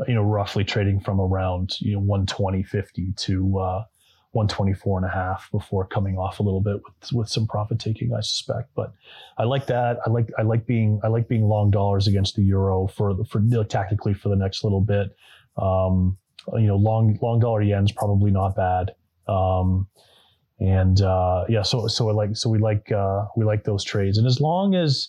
you 0.09 0.14
know, 0.14 0.23
roughly 0.23 0.64
trading 0.64 0.99
from 0.99 1.21
around 1.21 1.79
you 1.81 1.93
know 1.93 2.01
120.50 2.01 3.16
to 3.16 3.59
uh, 3.59 3.85
124 4.33 4.99
and 4.99 5.07
a 5.07 5.11
half 5.11 5.51
before 5.51 5.85
coming 5.85 6.16
off 6.16 6.38
a 6.38 6.43
little 6.43 6.61
bit 6.61 6.81
with, 6.85 7.12
with 7.12 7.29
some 7.29 7.47
profit 7.47 7.81
taking, 7.81 8.14
I 8.14 8.21
suspect. 8.21 8.71
But 8.77 8.93
I 9.38 9.45
like 9.45 9.66
that. 9.66 9.99
I 10.07 10.11
like 10.11 10.31
I 10.38 10.43
like 10.43 10.66
being 10.66 11.01
I 11.03 11.09
like 11.09 11.29
being 11.29 11.45
long 11.45 11.71
dollars 11.71 12.07
against 12.07 12.37
the 12.37 12.43
euro 12.43 12.87
for 12.87 13.25
for 13.25 13.40
you 13.40 13.51
know, 13.51 13.64
tactically 13.64 14.14
for 14.14 14.29
the 14.29 14.37
next 14.37 14.62
little 14.62 14.81
bit. 14.81 15.16
Um, 15.57 16.16
you 16.55 16.66
know, 16.66 16.77
long 16.77 17.19
long 17.21 17.40
dollar 17.40 17.62
yen's 17.62 17.93
probably 17.93 18.31
not 18.31 18.55
bad. 18.55 18.95
Um, 19.27 19.88
and 20.61 21.01
uh, 21.01 21.45
yeah, 21.49 21.62
so 21.62 21.88
so 21.88 22.09
I 22.09 22.12
like 22.12 22.37
so 22.37 22.51
we 22.51 22.59
like 22.59 22.93
uh, 22.93 23.25
we 23.37 23.45
like 23.45 23.64
those 23.64 23.83
trades. 23.83 24.16
And 24.16 24.27
as 24.27 24.40
long 24.40 24.77
as 24.77 25.09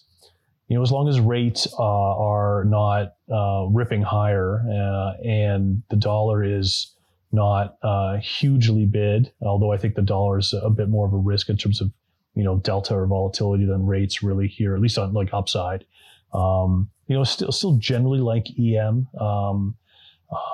you 0.68 0.78
know, 0.78 0.82
as 0.82 0.92
long 0.92 1.10
as 1.10 1.20
rates 1.20 1.68
uh, 1.78 1.84
are 1.84 2.64
not 2.66 3.16
uh, 3.32 3.68
ripping 3.70 4.02
higher 4.02 4.64
uh, 4.68 5.22
and 5.22 5.84
the 5.90 5.98
dollar 5.98 6.44
is 6.44 6.96
not 7.32 7.78
uh, 7.82 8.18
hugely 8.18 8.86
bid, 8.86 9.32
although 9.42 9.72
I 9.72 9.78
think 9.78 9.96
the 9.96 10.02
dollar 10.02 10.40
is 10.40 10.54
a 10.54 10.70
bit 10.70 10.90
more 10.90 11.06
of 11.06 11.14
a 11.14 11.18
risk 11.18 11.50
in 11.50 11.58
terms 11.58 11.82
of 11.82 11.92
you 12.36 12.44
know 12.44 12.58
delta 12.60 12.96
or 12.96 13.06
volatility 13.08 13.66
than 13.66 13.86
rates 13.86 14.24
really 14.24 14.48
here, 14.48 14.76
at 14.76 14.82
least 14.82 14.98
on 14.98 15.14
like 15.14 15.34
upside. 15.34 15.86
Um, 16.34 16.90
you 17.08 17.16
know, 17.16 17.24
still 17.24 17.52
still 17.52 17.74
generally 17.78 18.20
like 18.20 18.48
EM. 18.60 19.08
Um, 19.20 19.76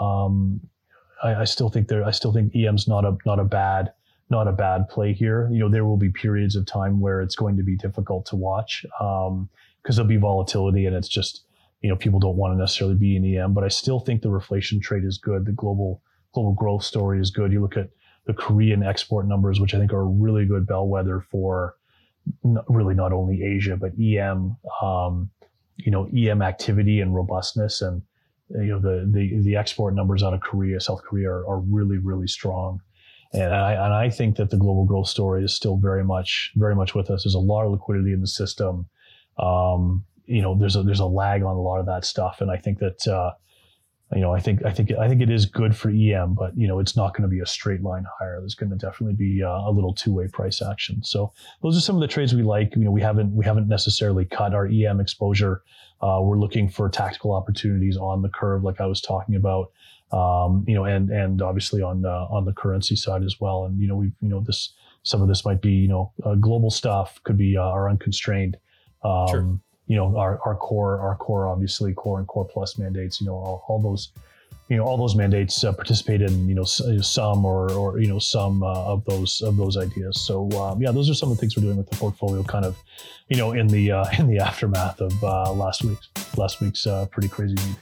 um, 0.02 0.62
I, 1.24 1.36
I, 1.36 1.44
still 1.44 1.70
think 1.70 1.88
there. 1.88 2.04
I 2.04 2.12
still 2.12 2.34
think 2.34 2.56
EM's 2.56 2.88
not 2.88 3.06
a 3.06 3.18
not 3.26 3.40
a 3.40 3.44
bad 3.44 3.94
not 4.30 4.48
a 4.48 4.52
bad 4.52 4.90
play 4.90 5.14
here. 5.14 5.50
You 5.52 5.60
know, 5.60 5.70
there 5.70 5.86
will 5.86 5.98
be 5.98 6.10
periods 6.10 6.56
of 6.56 6.66
time 6.66 7.00
where 7.00 7.22
it's 7.22 7.36
going 7.36 7.58
to 7.58 7.64
be 7.64 7.78
difficult 7.78 8.26
to 8.28 8.36
watch. 8.36 8.86
Um, 9.00 9.50
because 9.88 9.96
there'll 9.96 10.10
be 10.10 10.18
volatility 10.18 10.86
and 10.86 10.94
it's 10.94 11.08
just 11.08 11.46
you 11.82 11.90
know 11.90 11.96
people 11.96 12.20
don't 12.20 12.36
want 12.36 12.54
to 12.54 12.58
necessarily 12.58 12.96
be 12.96 13.16
in 13.16 13.24
EM. 13.24 13.54
But 13.54 13.64
I 13.64 13.70
still 13.70 14.00
think 14.00 14.22
the 14.22 14.30
reflation 14.30 14.82
trade 14.82 15.06
is 15.06 15.18
good. 15.18 15.46
The 15.46 15.54
global 15.54 16.02
global 16.38 16.54
growth 16.54 16.84
story 16.84 17.20
is 17.20 17.32
good. 17.32 17.52
You 17.52 17.62
look 17.62 17.78
at 17.78 17.90
the 18.28 18.34
Korean 18.34 18.84
export 18.84 19.28
numbers, 19.28 19.60
which 19.60 19.74
I 19.74 19.80
think 19.80 19.92
are 19.92 20.02
a 20.02 20.06
really 20.06 20.46
good 20.46 20.68
bellwether 20.68 21.20
for 21.32 21.76
really 22.70 22.94
not 22.94 23.12
only 23.12 23.42
Asia 23.42 23.76
but 23.76 23.94
EM, 24.00 24.56
um, 24.84 25.32
you 25.78 25.92
know, 25.92 26.08
EM 26.16 26.44
activity 26.44 27.02
and 27.02 27.16
robustness, 27.16 27.82
and 27.82 28.04
you 28.52 28.68
know 28.68 28.80
the 28.80 29.10
the 29.12 29.40
the 29.42 29.56
export 29.56 29.96
numbers 29.96 30.22
out 30.22 30.36
of 30.36 30.42
Korea, 30.42 30.80
South 30.80 31.02
Korea 31.02 31.32
are, 31.32 31.48
are 31.48 31.60
really 31.60 31.98
really 31.98 32.28
strong. 32.28 32.82
And 33.34 33.54
I, 33.54 33.74
and 33.74 33.94
I 33.94 34.10
think 34.10 34.38
that 34.38 34.52
the 34.52 34.58
global 34.58 34.86
growth 34.86 35.08
story 35.08 35.44
is 35.44 35.56
still 35.56 35.78
very 35.78 36.04
much 36.04 36.52
very 36.56 36.76
much 36.76 36.94
with 36.94 37.10
us. 37.10 37.24
There's 37.24 37.34
a 37.34 37.40
lot 37.40 37.66
of 37.66 37.72
liquidity 37.72 38.14
in 38.14 38.22
the 38.22 38.28
system. 38.28 38.86
Um, 39.40 40.06
you 40.26 40.44
know, 40.44 40.54
there's 40.56 40.76
a 40.76 40.84
there's 40.84 41.00
a 41.00 41.06
lag 41.06 41.42
on 41.42 41.56
a 41.56 41.62
lot 41.62 41.80
of 41.80 41.88
that 41.88 42.06
stuff, 42.06 42.42
and 42.42 42.52
I 42.52 42.58
think 42.58 42.78
that 42.78 43.08
uh, 43.08 43.32
you 44.16 44.22
know, 44.22 44.34
I 44.34 44.40
think 44.40 44.64
I 44.66 44.72
think 44.72 44.92
I 44.94 45.10
think 45.10 45.22
it 45.22 45.30
is 45.30 45.46
good 45.46 45.76
for 45.76 45.90
EM, 45.90 46.34
but 46.34 46.58
you 46.58 46.66
know, 46.66 46.80
it's 46.80 46.96
not 46.96 47.14
going 47.14 47.24
to 47.24 47.28
be 47.28 47.42
a 47.42 47.46
straight 47.46 47.84
line 47.84 48.06
higher. 48.18 48.40
There's 48.40 48.56
going 48.56 48.70
to 48.70 48.78
definitely 48.78 49.16
be 49.16 49.44
uh, 49.44 49.68
a 49.68 49.72
little 49.72 49.94
two 49.94 50.14
way 50.14 50.28
price 50.30 50.62
action. 50.62 51.04
So 51.04 51.34
those 51.62 51.78
are 51.78 51.82
some 51.82 51.96
of 51.96 52.02
the 52.02 52.08
trades 52.08 52.34
we 52.34 52.42
like. 52.42 52.74
You 52.76 52.86
know, 52.86 52.92
we 52.92 53.02
haven't 53.02 53.36
we 53.36 53.44
haven't 53.44 53.68
necessarily 53.68 54.24
cut 54.24 54.54
our 54.54 54.66
EM 54.66 55.02
exposure. 55.02 55.62
Uh, 56.02 56.22
we're 56.24 56.40
looking 56.40 56.70
for 56.70 56.88
tactical 56.88 57.34
opportunities 57.34 57.98
on 57.98 58.22
the 58.22 58.30
curve, 58.30 58.64
like 58.64 58.80
I 58.80 58.86
was 58.86 59.02
talking 59.02 59.36
about. 59.36 59.72
Um, 60.14 60.64
you 60.66 60.76
know, 60.76 60.86
and 60.86 61.10
and 61.10 61.42
obviously 61.42 61.82
on 61.82 62.06
uh, 62.06 62.28
on 62.30 62.46
the 62.46 62.54
currency 62.54 62.96
side 62.96 63.24
as 63.24 63.42
well. 63.42 63.66
And 63.66 63.78
you 63.78 63.90
know, 63.90 63.98
we 63.98 64.14
you 64.22 64.30
know 64.30 64.40
this 64.40 64.74
some 65.04 65.22
of 65.22 65.28
this 65.28 65.44
might 65.44 65.62
be 65.62 65.72
you 65.72 65.90
know 65.90 66.14
uh, 66.24 66.36
global 66.36 66.70
stuff, 66.70 67.20
could 67.26 67.38
be 67.38 67.58
uh, 67.58 67.62
our 67.62 67.90
unconstrained. 67.90 68.56
Um, 69.04 69.28
sure 69.28 69.60
you 69.88 69.96
know, 69.96 70.18
our, 70.18 70.40
our 70.46 70.56
core, 70.56 71.00
our 71.00 71.16
core, 71.16 71.48
obviously 71.48 71.94
core 71.94 72.20
and 72.20 72.28
core 72.28 72.46
plus 72.46 72.78
mandates, 72.78 73.22
you 73.22 73.28
know, 73.28 73.34
all, 73.34 73.64
all 73.68 73.82
those, 73.82 74.10
you 74.70 74.76
know, 74.76 74.84
all 74.84 74.98
those 74.98 75.16
mandates 75.16 75.64
uh, 75.64 75.72
participate 75.72 76.22
in, 76.22 76.48
you 76.48 76.54
know, 76.54 76.66
some 76.66 77.46
or, 77.46 77.72
or, 77.72 78.00
you 78.00 78.08
know, 78.08 78.20
some 78.20 78.64
uh, 78.64 78.84
of 78.84 79.06
those, 79.06 79.42
of 79.42 79.56
those 79.56 79.78
ideas. 79.78 80.20
So, 80.20 80.50
um, 80.60 80.82
yeah, 80.82 80.92
those 80.92 81.10
are 81.10 81.14
some 81.14 81.32
of 81.32 81.38
the 81.38 81.42
things 81.42 81.56
we're 81.56 81.64
doing 81.64 81.78
with 81.78 81.90
the 81.90 81.96
portfolio 81.96 82.44
kind 82.44 82.66
of, 82.66 82.78
you 83.30 83.38
know, 83.38 83.54
in 83.54 83.68
the, 83.68 83.92
uh, 83.94 84.06
in 84.20 84.28
the 84.28 84.40
aftermath 84.40 85.00
of 85.00 85.24
uh, 85.24 85.52
last 85.54 85.84
week's, 85.84 86.10
last 86.38 86.60
week's 86.60 86.86
uh, 86.86 87.06
pretty 87.06 87.30
crazy 87.30 87.56
meeting. 87.56 87.78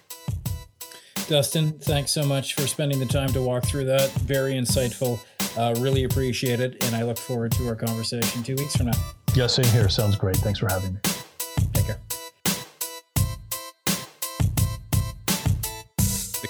Dustin, 1.28 1.72
thanks 1.80 2.12
so 2.12 2.24
much 2.24 2.54
for 2.54 2.68
spending 2.68 3.00
the 3.00 3.06
time 3.08 3.30
to 3.30 3.42
walk 3.42 3.66
through 3.66 3.86
that. 3.86 4.12
Very 4.12 4.54
insightful. 4.54 5.20
Uh, 5.58 5.74
really 5.80 6.04
appreciate 6.04 6.60
it. 6.60 6.84
And 6.86 6.96
I 6.96 7.02
look 7.02 7.18
forward 7.18 7.52
to 7.54 7.68
our 7.68 7.76
conversation 7.76 8.44
two 8.44 8.56
weeks 8.56 8.76
from 8.76 8.88
now. 8.88 9.00
Yeah, 9.34 9.48
same 9.48 9.66
here. 9.66 9.90
Sounds 9.90 10.16
great. 10.16 10.38
Thanks 10.38 10.60
for 10.60 10.68
having 10.70 10.94
me. 10.94 11.00